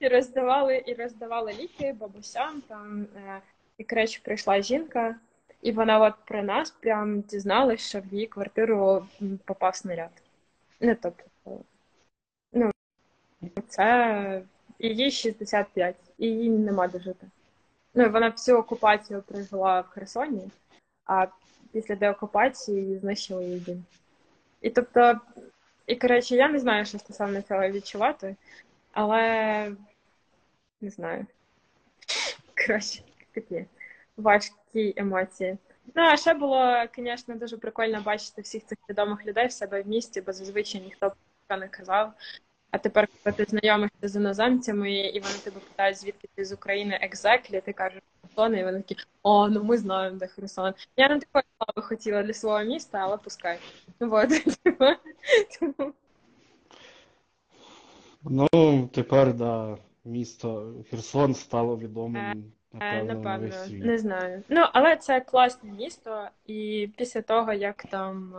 і 0.00 0.08
роздавали, 0.08 0.82
і 0.86 0.94
роздавали 0.94 1.52
ліки 1.52 1.92
бабусям. 2.00 2.62
Там 2.68 3.06
і 3.78 3.84
коротше, 3.84 4.20
прийшла 4.24 4.62
жінка, 4.62 5.16
і 5.62 5.72
вона 5.72 6.00
от 6.00 6.14
про 6.24 6.42
нас 6.42 6.70
прям 6.70 7.20
дізналась, 7.20 7.88
що 7.88 8.00
в 8.00 8.06
її 8.06 8.26
квартиру 8.26 9.06
попав 9.44 9.76
снаряд. 9.76 10.10
Ну, 10.80 10.96
тобто, 11.02 11.24
ну, 12.52 12.70
це 13.68 14.42
їй 14.78 15.10
65, 15.10 15.96
і 16.18 16.26
їй 16.26 16.50
нема 16.50 16.88
де 16.88 17.00
жити. 17.00 17.26
Ну, 17.94 18.10
вона 18.10 18.28
всю 18.28 18.58
окупацію 18.58 19.22
прожила 19.22 19.80
в 19.80 19.88
Херсоні, 19.88 20.50
а 21.06 21.26
після 21.72 21.94
деокупації 21.94 22.82
її 22.82 22.98
знищили 22.98 23.44
її. 23.44 23.82
І 24.60 24.70
тобто, 24.70 25.20
і 25.86 25.96
коротше, 25.96 26.36
я 26.36 26.48
не 26.48 26.58
знаю, 26.58 26.84
що 26.84 26.98
стосовно 26.98 27.42
цього 27.42 27.68
відчувати, 27.68 28.36
але 28.92 29.72
не 30.80 30.90
знаю. 30.90 31.26
Коротше, 32.66 33.02
такі 33.32 33.64
важкі 34.16 34.94
емоції. 34.96 35.58
Ну, 35.94 36.02
а 36.02 36.16
ще 36.16 36.34
було, 36.34 36.84
звісно, 36.96 37.34
дуже 37.34 37.56
прикольно 37.56 38.02
бачити 38.02 38.42
всіх 38.42 38.66
цих 38.66 38.78
відомих 38.88 39.26
людей 39.26 39.46
в 39.46 39.52
себе 39.52 39.82
в 39.82 39.88
місті, 39.88 40.20
бо 40.20 40.32
зазвичай 40.32 40.80
ніхто 40.80 41.12
не 41.50 41.68
казав. 41.68 42.12
А 42.72 42.78
тепер, 42.78 43.08
коли 43.24 43.36
ти 43.36 43.44
знайомишся 43.44 44.08
з 44.08 44.16
іноземцями, 44.16 44.92
і 44.92 45.20
вони 45.20 45.34
тебе 45.44 45.60
питають, 45.60 45.98
звідки 45.98 46.28
ти 46.34 46.44
з 46.44 46.52
України 46.52 46.98
екзеклі, 47.02 47.60
ти 47.60 47.72
кажеш 47.72 48.02
Херсон, 48.22 48.56
і 48.56 48.64
вони 48.64 48.82
такі, 48.82 48.96
о, 49.22 49.48
ну 49.48 49.64
ми 49.64 49.78
знаємо, 49.78 50.16
де 50.16 50.26
Херсон. 50.26 50.74
Я 50.96 51.08
не 51.08 51.18
такої 51.20 51.44
слави 51.56 51.88
хотіла 51.88 52.22
для 52.22 52.32
свого 52.32 52.62
міста, 52.64 52.98
але 52.98 53.16
пускай. 53.16 53.58
Вот. 54.00 54.28
Тому 55.60 55.92
Ну, 58.24 58.88
тепер, 58.92 59.34
да, 59.34 59.76
місто 60.04 60.74
Херсон 60.90 61.34
стало 61.34 61.78
відомим, 61.78 62.44
Е, 62.80 63.04
напевно, 63.04 63.14
Напевно, 63.14 63.86
не 63.86 63.98
знаю. 63.98 64.42
Ну, 64.48 64.66
але 64.72 64.96
це 64.96 65.20
класне 65.20 65.72
місто, 65.72 66.28
і 66.46 66.88
після 66.96 67.22
того, 67.22 67.52
як 67.52 67.82
там. 67.90 68.34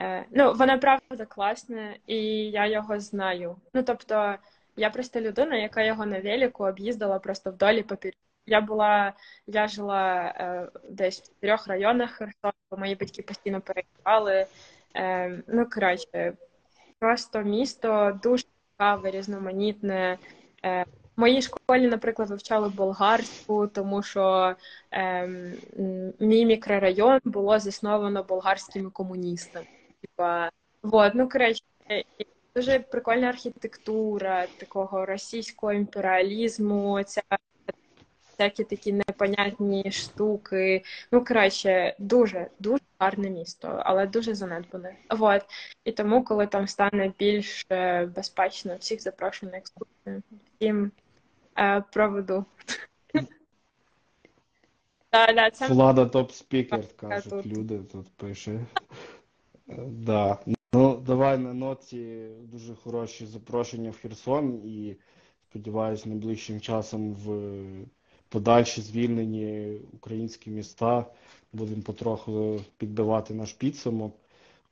Е, 0.00 0.26
ну, 0.30 0.52
воно 0.54 0.80
правда 0.80 1.26
класне, 1.28 1.96
і 2.06 2.16
я 2.50 2.66
його 2.66 3.00
знаю. 3.00 3.56
Ну, 3.74 3.82
тобто, 3.82 4.34
я 4.76 4.90
просто 4.90 5.20
людина, 5.20 5.56
яка 5.56 5.82
його 5.82 6.06
на 6.06 6.20
велику 6.20 6.64
об'їздила 6.64 7.18
просто 7.18 7.50
вдолі 7.50 7.82
попір. 7.82 8.12
Я 8.46 8.60
була, 8.60 9.12
я 9.46 9.68
жила 9.68 10.22
е, 10.22 10.68
десь 10.90 11.20
в 11.20 11.40
трьох 11.40 11.66
районах 11.66 12.10
Херсона, 12.10 12.52
мої 12.76 12.94
батьки 12.94 13.22
постійно 13.22 13.60
переїжджали. 13.60 14.46
Е, 14.96 15.42
ну, 15.46 15.66
коротше, 15.70 16.32
просто 16.98 17.42
місто 17.42 18.20
дуже 18.22 18.44
цікаве, 18.72 19.10
різноманітне. 19.10 20.18
Е, 20.64 20.84
в 21.16 21.42
школі, 21.42 21.86
наприклад, 21.86 22.30
вивчали 22.30 22.68
болгарську, 22.68 23.66
тому 23.66 24.02
що 24.02 24.54
м, 24.94 25.52
мій 26.20 26.46
мікрорайон 26.46 27.20
було 27.24 27.58
засновано 27.58 28.22
болгарськими 28.22 28.90
комуністами. 28.90 29.66
Типа, 30.00 30.50
вот, 30.82 31.14
ну 31.14 31.28
коротше, 31.28 31.62
дуже 32.56 32.78
прикольна 32.78 33.28
архітектура 33.28 34.46
такого 34.46 35.06
російського 35.06 35.72
імперіалізму, 35.72 37.02
ця 37.02 37.22
всякі 38.40 38.64
такі 38.64 38.92
непонятні 38.92 39.92
штуки. 39.92 40.82
Ну, 41.12 41.24
коротше, 41.24 41.94
дуже, 41.98 42.46
дуже 42.58 42.82
гарне 42.98 43.30
місто, 43.30 43.82
але 43.84 44.06
дуже 44.06 44.34
занедбане. 44.34 44.96
Вот. 45.10 45.42
І 45.84 45.92
тому, 45.92 46.24
коли 46.24 46.46
там 46.46 46.68
стане 46.68 47.12
більш 47.18 47.66
безпечно, 48.16 48.76
всіх 48.76 49.02
запрошую 49.02 49.52
на 49.52 49.58
екскурсію. 49.58 50.22
Всім 50.56 50.92
е, 51.58 51.84
проведу. 51.92 52.44
Влада 55.68 56.04
топ-спікер, 56.04 56.96
кажуть 56.96 57.46
люди, 57.46 57.78
тут 57.78 58.08
пише. 58.16 58.60
Да. 59.78 60.38
Ну, 60.72 60.96
давай 61.06 61.38
на 61.38 61.54
ноті 61.54 62.26
дуже 62.42 62.74
хороші 62.74 63.26
запрошення 63.26 63.90
в 63.90 63.96
Херсон 63.96 64.62
і 64.64 64.96
сподіваюсь, 65.50 66.06
найближчим 66.06 66.60
часом 66.60 67.14
в 67.14 67.54
подальші 68.28 68.80
звільнені 68.80 69.78
українські 69.92 70.50
міста 70.50 71.06
будемо 71.52 71.82
потроху 71.82 72.60
підбивати 72.76 73.34
наш 73.34 73.52
підсумок. 73.52 74.16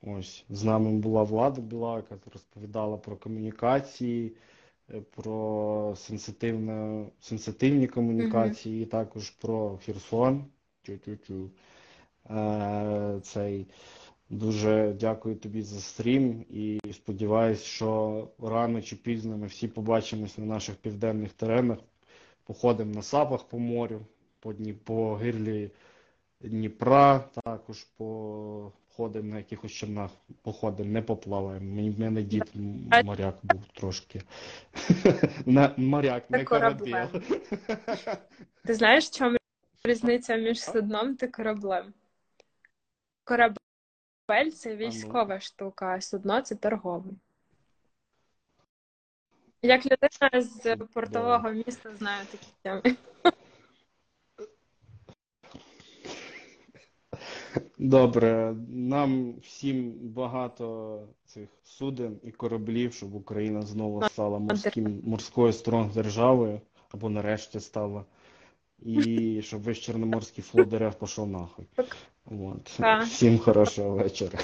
Ось 0.03 0.45
з 0.51 0.65
нами 0.65 0.93
була 0.93 1.23
Влада 1.23 1.61
Білака, 1.61 2.17
розповідала 2.33 2.97
про 2.97 3.17
комунікації, 3.17 4.33
е, 4.95 5.01
про 5.01 5.95
сенситивне, 5.97 7.07
сенситивні 7.21 7.87
комунікації, 7.87 8.83
і 8.83 8.87
також 8.87 9.31
про 9.31 9.79
Херсон. 9.85 10.45
Е, 12.31 13.21
Цей 13.23 13.67
дуже 14.31 14.97
дякую 15.01 15.37
тобі 15.37 15.63
за 15.63 15.81
стрім 15.81 16.45
і 16.51 16.81
сподіваюсь, 16.93 17.63
що 17.63 18.29
рано 18.43 18.83
чи 18.83 18.97
пізно 18.97 19.37
ми 19.37 19.47
всі 19.47 19.69
побачимось 19.69 20.39
на 20.39 20.45
наших 20.45 20.75
південних 20.77 21.33
теренах. 21.33 21.79
Походимо 22.45 22.95
на 22.95 23.03
сапах 23.03 23.45
по 23.45 23.59
морю, 23.59 24.01
по, 24.41 24.53
Дні- 24.53 24.73
по 24.73 25.15
гирлі 25.15 25.71
Дніпра, 26.41 27.19
також 27.45 27.85
походимо 27.85 29.29
на 29.31 29.37
якихось 29.37 29.73
човнах, 29.73 30.11
походимо, 30.43 30.91
не 30.91 31.03
поплаваємо. 31.03 31.75
Мені- 31.75 31.91
В 31.91 32.01
мене 32.01 32.23
дід 32.23 32.53
моряк 33.05 33.35
був 33.43 33.63
трошки. 33.73 34.23
На- 35.47 35.75
Моряк, 35.77 36.31
не 36.31 36.45
корабель. 36.45 37.07
Ти 38.65 38.75
знаєш, 38.75 39.05
в 39.07 39.15
чому 39.19 39.37
різниця 39.85 40.37
між 40.37 40.63
судном 40.65 41.17
та 41.17 41.27
кораблем? 41.29 41.95
Корабель 43.25 43.58
це 44.55 44.77
військова 44.77 45.41
штука, 45.41 45.87
а 45.87 46.01
судно 46.01 46.41
це 46.41 46.55
торгове. 46.55 47.11
Як 49.63 49.87
людина 49.87 50.43
з 50.43 50.77
портового 50.77 51.51
міста 51.51 51.97
знаю 51.97 52.27
такі 52.31 52.47
теми. 52.63 52.97
Добре, 57.79 58.57
нам 58.69 59.35
всім 59.39 59.93
багато 59.93 61.03
цих 61.25 61.49
суден 61.63 62.21
і 62.23 62.31
кораблів, 62.31 62.93
щоб 62.93 63.15
Україна 63.15 63.63
знову 63.63 64.03
стала 64.03 64.39
морським, 64.39 65.01
морською 65.05 65.53
стронг 65.53 65.93
державою, 65.93 66.61
або 66.91 67.11
нарешті 67.11 67.61
стала. 67.61 68.05
І 68.83 69.41
щоб 69.43 69.63
весь 69.63 69.79
Чорноморський 69.79 70.45
флот 70.45 70.69
дерев 70.69 70.95
пішов 70.95 71.29
нахуй. 71.29 71.67
От. 72.31 72.81
Всім 73.07 73.39
хорошого 73.39 73.97
вечора. 73.97 74.39